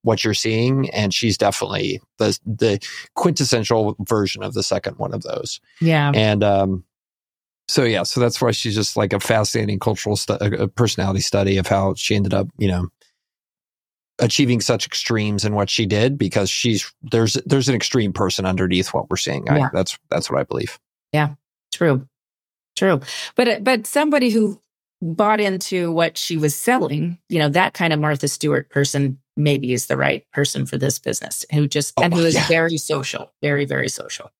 what 0.04 0.24
you're 0.24 0.34
seeing. 0.34 0.90
And 0.90 1.14
she's 1.14 1.38
definitely 1.38 2.02
the, 2.18 2.38
the 2.46 2.80
quintessential 3.16 3.96
version 4.00 4.44
of 4.44 4.54
the 4.54 4.64
second 4.64 4.98
one 4.98 5.14
of 5.14 5.24
those. 5.24 5.60
Yeah. 5.80 6.12
And, 6.14 6.44
um, 6.44 6.84
so 7.68 7.84
yeah, 7.84 8.04
so 8.04 8.20
that's 8.20 8.42
why 8.42 8.52
she's 8.52 8.76
just 8.76 8.98
like 8.98 9.14
a 9.14 9.20
fascinating 9.20 9.80
cultural 9.80 10.18
stu- 10.18 10.34
a 10.34 10.68
personality 10.68 11.22
study 11.22 11.58
of 11.58 11.68
how 11.68 11.94
she 11.94 12.16
ended 12.16 12.34
up, 12.34 12.48
you 12.58 12.68
know, 12.68 12.90
achieving 14.20 14.62
such 14.62 14.86
extremes 14.86 15.46
in 15.46 15.56
what 15.56 15.70
she 15.70 15.86
did 15.86 16.18
because 16.18 16.50
she's 16.50 16.92
there's 17.02 17.34
there's 17.46 17.70
an 17.70 17.76
extreme 17.76 18.12
person 18.12 18.46
underneath 18.46 18.94
what 18.94 19.10
we're 19.10 19.18
seeing. 19.18 19.50
I, 19.50 19.58
yeah. 19.58 19.70
That's 19.74 19.98
that's 20.10 20.30
what 20.30 20.40
I 20.40 20.44
believe. 20.44 20.80
Yeah. 21.14 21.36
True. 21.82 22.08
True. 22.76 23.02
But 23.36 23.48
uh, 23.48 23.60
but 23.60 23.88
somebody 23.88 24.30
who 24.30 24.62
bought 25.02 25.42
into 25.42 25.92
what 25.92 26.16
she 26.16 26.38
was 26.38 26.56
selling, 26.56 27.18
you 27.28 27.40
know, 27.40 27.50
that 27.50 27.74
kind 27.74 27.92
of 27.92 28.00
Martha 28.00 28.28
Stewart 28.28 28.70
person 28.70 29.18
maybe 29.36 29.74
is 29.74 29.88
the 29.88 29.98
right 29.98 30.24
person 30.32 30.68
for 30.68 30.78
this 30.78 31.00
business 31.00 31.44
who 31.52 31.68
just 31.68 31.96
oh, 31.98 32.04
and 32.04 32.14
who 32.14 32.20
is 32.20 32.36
yeah. 32.36 32.48
very 32.48 32.78
social, 32.78 33.32
very 33.42 33.66
very 33.66 33.90
social. 33.90 34.32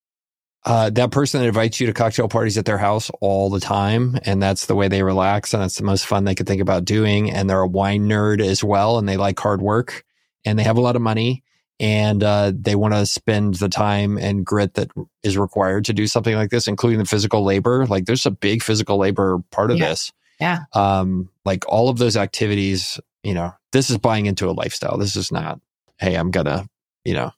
Uh, 0.64 0.88
that 0.90 1.10
person 1.10 1.40
that 1.40 1.48
invites 1.48 1.80
you 1.80 1.88
to 1.88 1.92
cocktail 1.92 2.28
parties 2.28 2.56
at 2.56 2.64
their 2.64 2.78
house 2.78 3.10
all 3.20 3.50
the 3.50 3.58
time, 3.58 4.16
and 4.24 4.40
that's 4.40 4.66
the 4.66 4.76
way 4.76 4.86
they 4.86 5.02
relax, 5.02 5.52
and 5.52 5.60
that's 5.60 5.78
the 5.78 5.82
most 5.82 6.06
fun 6.06 6.22
they 6.22 6.36
could 6.36 6.46
think 6.46 6.62
about 6.62 6.84
doing. 6.84 7.28
And 7.28 7.50
they're 7.50 7.58
a 7.58 7.66
wine 7.66 8.08
nerd 8.08 8.40
as 8.40 8.62
well, 8.62 8.98
and 8.98 9.08
they 9.08 9.16
like 9.16 9.40
hard 9.40 9.60
work, 9.60 10.04
and 10.44 10.56
they 10.56 10.62
have 10.62 10.76
a 10.76 10.80
lot 10.80 10.94
of 10.94 11.02
money, 11.02 11.42
and 11.82 12.22
uh, 12.22 12.52
they 12.54 12.76
want 12.76 12.94
to 12.94 13.04
spend 13.04 13.54
the 13.54 13.68
time 13.68 14.16
and 14.16 14.46
grit 14.46 14.74
that 14.74 14.88
is 15.24 15.36
required 15.36 15.84
to 15.86 15.92
do 15.92 16.06
something 16.06 16.36
like 16.36 16.50
this, 16.50 16.68
including 16.68 17.00
the 17.00 17.04
physical 17.04 17.44
labor. 17.44 17.86
Like 17.86 18.06
there's 18.06 18.24
a 18.24 18.30
big 18.30 18.62
physical 18.62 18.98
labor 18.98 19.40
part 19.50 19.72
of 19.72 19.78
yeah. 19.78 19.88
this. 19.88 20.12
Yeah. 20.40 20.60
Um, 20.74 21.28
like 21.44 21.68
all 21.68 21.88
of 21.88 21.98
those 21.98 22.16
activities, 22.16 23.00
you 23.24 23.34
know, 23.34 23.52
this 23.72 23.90
is 23.90 23.98
buying 23.98 24.26
into 24.26 24.48
a 24.48 24.52
lifestyle. 24.52 24.96
This 24.96 25.16
is 25.16 25.32
not, 25.32 25.60
hey, 25.98 26.14
I'm 26.14 26.30
gonna, 26.30 26.68
you 27.04 27.14
know, 27.14 27.32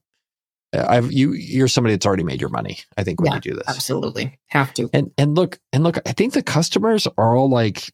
I've 0.75 1.11
you 1.11 1.33
you're 1.33 1.69
somebody 1.69 1.95
that's 1.95 2.05
already 2.05 2.25
made 2.25 2.41
your 2.41 2.51
money. 2.51 2.81
I 2.99 3.05
think 3.05 3.21
when 3.21 3.31
yeah, 3.31 3.37
you 3.37 3.41
do 3.41 3.55
this, 3.55 3.69
absolutely 3.69 4.39
have 4.49 4.75
to. 4.75 4.91
And 4.93 5.11
and 5.17 5.35
look 5.35 5.59
and 5.73 5.85
look, 5.85 5.99
I 6.07 6.13
think 6.13 6.35
the 6.35 6.43
customers 6.43 7.07
are 7.17 7.35
all 7.35 7.49
like 7.49 7.91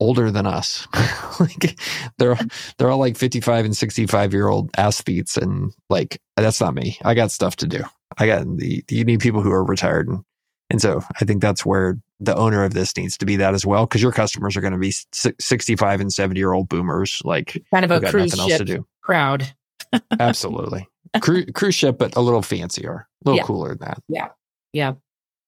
older 0.00 0.30
than 0.30 0.46
us. 0.46 0.86
like 1.40 1.78
they're 2.18 2.38
they're 2.78 2.90
all 2.90 2.98
like 2.98 3.16
55 3.16 3.64
and 3.64 3.76
65 3.76 4.32
year 4.32 4.48
old 4.48 4.70
athletes 4.76 5.36
and 5.36 5.72
like 5.88 6.20
that's 6.36 6.60
not 6.60 6.74
me. 6.74 6.98
I 7.04 7.14
got 7.14 7.30
stuff 7.30 7.56
to 7.56 7.66
do. 7.66 7.82
I 8.18 8.26
got 8.26 8.44
the 8.56 8.84
you 8.90 9.04
need 9.04 9.20
people 9.20 9.42
who 9.42 9.50
are 9.50 9.64
retired 9.64 10.08
and 10.08 10.24
and 10.68 10.82
so 10.82 11.00
I 11.20 11.24
think 11.24 11.40
that's 11.40 11.64
where 11.64 11.98
the 12.18 12.34
owner 12.34 12.64
of 12.64 12.74
this 12.74 12.96
needs 12.96 13.16
to 13.18 13.26
be 13.26 13.36
that 13.36 13.54
as 13.54 13.64
well 13.64 13.86
because 13.86 14.02
your 14.02 14.12
customers 14.12 14.56
are 14.56 14.60
going 14.60 14.72
to 14.72 14.78
be 14.78 14.92
65 15.12 16.00
and 16.00 16.12
70 16.12 16.38
year 16.38 16.52
old 16.52 16.68
boomers 16.68 17.22
like 17.24 17.62
kind 17.72 17.84
of 17.84 17.90
a 17.90 18.00
cruise 18.10 18.34
ship 18.34 18.84
crowd. 19.02 19.52
Absolutely. 20.18 20.88
Cru- 21.20 21.46
cruise 21.52 21.74
ship 21.74 21.98
but 21.98 22.16
a 22.16 22.20
little 22.20 22.42
fancier, 22.42 23.06
a 23.24 23.28
little 23.28 23.38
yeah. 23.38 23.44
cooler 23.44 23.68
than 23.70 23.78
that. 23.78 24.02
Yeah. 24.08 24.28
Yeah. 24.72 24.94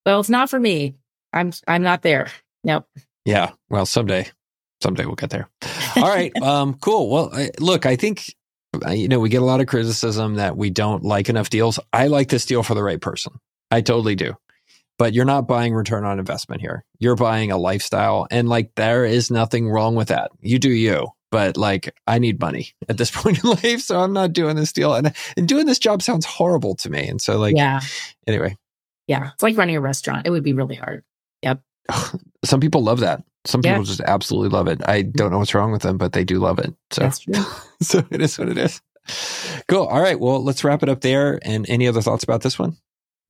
Well, 0.06 0.20
it's 0.20 0.30
not 0.30 0.48
for 0.50 0.60
me. 0.60 0.94
I'm 1.32 1.52
I'm 1.66 1.82
not 1.82 2.02
there. 2.02 2.28
Nope. 2.64 2.86
Yeah. 3.24 3.50
Well, 3.68 3.84
someday, 3.84 4.28
someday 4.80 5.04
we'll 5.04 5.14
get 5.14 5.30
there. 5.30 5.48
All 5.96 6.08
right. 6.08 6.34
um, 6.42 6.74
cool. 6.74 7.10
Well, 7.10 7.30
I, 7.32 7.50
look, 7.58 7.86
I 7.86 7.96
think, 7.96 8.34
uh, 8.86 8.90
you 8.90 9.08
know, 9.08 9.20
we 9.20 9.28
get 9.28 9.42
a 9.42 9.46
lot 9.46 9.60
of 9.60 9.66
criticism 9.66 10.36
that 10.36 10.56
we 10.56 10.70
don't 10.70 11.04
like 11.04 11.28
enough 11.28 11.50
deals. 11.50 11.78
I 11.92 12.06
like 12.08 12.28
this 12.28 12.46
deal 12.46 12.62
for 12.62 12.74
the 12.74 12.82
right 12.82 13.00
person. 13.00 13.32
I 13.70 13.80
totally 13.80 14.14
do. 14.14 14.34
But 14.98 15.14
you're 15.14 15.24
not 15.24 15.46
buying 15.46 15.74
return 15.74 16.04
on 16.04 16.18
investment 16.18 16.60
here. 16.60 16.84
You're 16.98 17.14
buying 17.14 17.52
a 17.52 17.56
lifestyle. 17.56 18.26
And 18.30 18.48
like, 18.48 18.74
there 18.74 19.04
is 19.04 19.30
nothing 19.30 19.68
wrong 19.68 19.94
with 19.94 20.08
that. 20.08 20.32
You 20.40 20.58
do 20.58 20.70
you 20.70 21.12
but 21.30 21.56
like 21.56 21.94
I 22.06 22.18
need 22.18 22.40
money 22.40 22.72
at 22.88 22.96
this 22.96 23.10
point 23.14 23.42
in 23.42 23.50
life, 23.50 23.80
so 23.80 24.00
I'm 24.00 24.12
not 24.12 24.32
doing 24.32 24.56
this 24.56 24.72
deal. 24.72 24.94
And 24.94 25.12
and 25.36 25.48
doing 25.48 25.66
this 25.66 25.78
job 25.78 26.02
sounds 26.02 26.26
horrible 26.26 26.74
to 26.76 26.90
me. 26.90 27.06
And 27.06 27.20
so 27.20 27.38
like 27.38 27.56
yeah. 27.56 27.80
Anyway. 28.26 28.56
Yeah. 29.06 29.30
It's 29.34 29.42
like 29.42 29.56
running 29.56 29.76
a 29.76 29.80
restaurant. 29.80 30.26
It 30.26 30.30
would 30.30 30.44
be 30.44 30.52
really 30.52 30.76
hard. 30.76 31.02
Yep. 31.42 31.62
Some 32.44 32.60
people 32.60 32.82
love 32.82 33.00
that. 33.00 33.22
Some 33.44 33.62
people 33.62 33.78
yeah. 33.78 33.84
just 33.84 34.00
absolutely 34.00 34.50
love 34.50 34.68
it. 34.68 34.80
I 34.86 35.02
don't 35.02 35.30
know 35.30 35.38
what's 35.38 35.54
wrong 35.54 35.72
with 35.72 35.82
them, 35.82 35.96
but 35.96 36.12
they 36.12 36.24
do 36.24 36.38
love 36.38 36.58
it. 36.58 36.74
So, 36.90 37.10
so 37.82 38.04
it 38.10 38.20
is 38.20 38.38
what 38.38 38.48
it 38.48 38.58
is. 38.58 38.82
Cool. 39.68 39.86
All 39.86 40.00
right. 40.00 40.18
Well, 40.18 40.42
let's 40.42 40.64
wrap 40.64 40.82
it 40.82 40.88
up 40.88 41.00
there. 41.00 41.38
And 41.42 41.68
any 41.68 41.88
other 41.88 42.02
thoughts 42.02 42.24
about 42.24 42.42
this 42.42 42.58
one? 42.58 42.76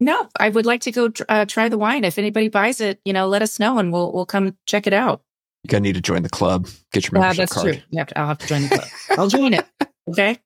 No, 0.01 0.29
I 0.38 0.49
would 0.49 0.66
like 0.66 0.83
to 0.83 0.92
go 0.92 1.11
uh, 1.29 1.44
try 1.44 1.68
the 1.68 1.79
wine. 1.79 2.05
If 2.05 2.18
anybody 2.18 2.49
buys 2.49 2.81
it, 2.81 3.01
you 3.05 3.12
know, 3.12 3.27
let 3.27 3.42
us 3.42 3.59
know 3.59 3.79
and 3.79 3.92
we'll 3.92 4.12
we'll 4.12 4.27
come 4.27 4.57
check 4.66 4.87
it 4.87 4.92
out. 4.92 5.23
You're 5.64 5.73
gonna 5.73 5.83
need 5.83 5.97
to 5.97 6.01
join 6.01 6.23
the 6.23 6.29
club. 6.29 6.68
Get 6.92 7.11
your 7.11 7.21
membership 7.21 7.38
yeah, 7.38 7.42
that's 7.42 7.53
card. 7.53 7.75
True. 7.75 7.83
You 7.90 7.99
have 7.99 8.09
to, 8.09 8.18
I'll 8.18 8.29
have 8.29 8.38
to 8.38 8.47
join 8.47 8.62
the 8.62 8.68
club. 8.68 8.88
I'll 9.18 9.29
join 9.29 9.55
it. 9.55 9.66
Okay. 10.09 10.38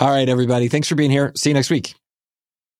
All 0.00 0.08
right, 0.08 0.28
everybody. 0.28 0.66
Thanks 0.66 0.88
for 0.88 0.96
being 0.96 1.12
here. 1.12 1.30
See 1.36 1.50
you 1.50 1.54
next 1.54 1.70
week. 1.70 1.94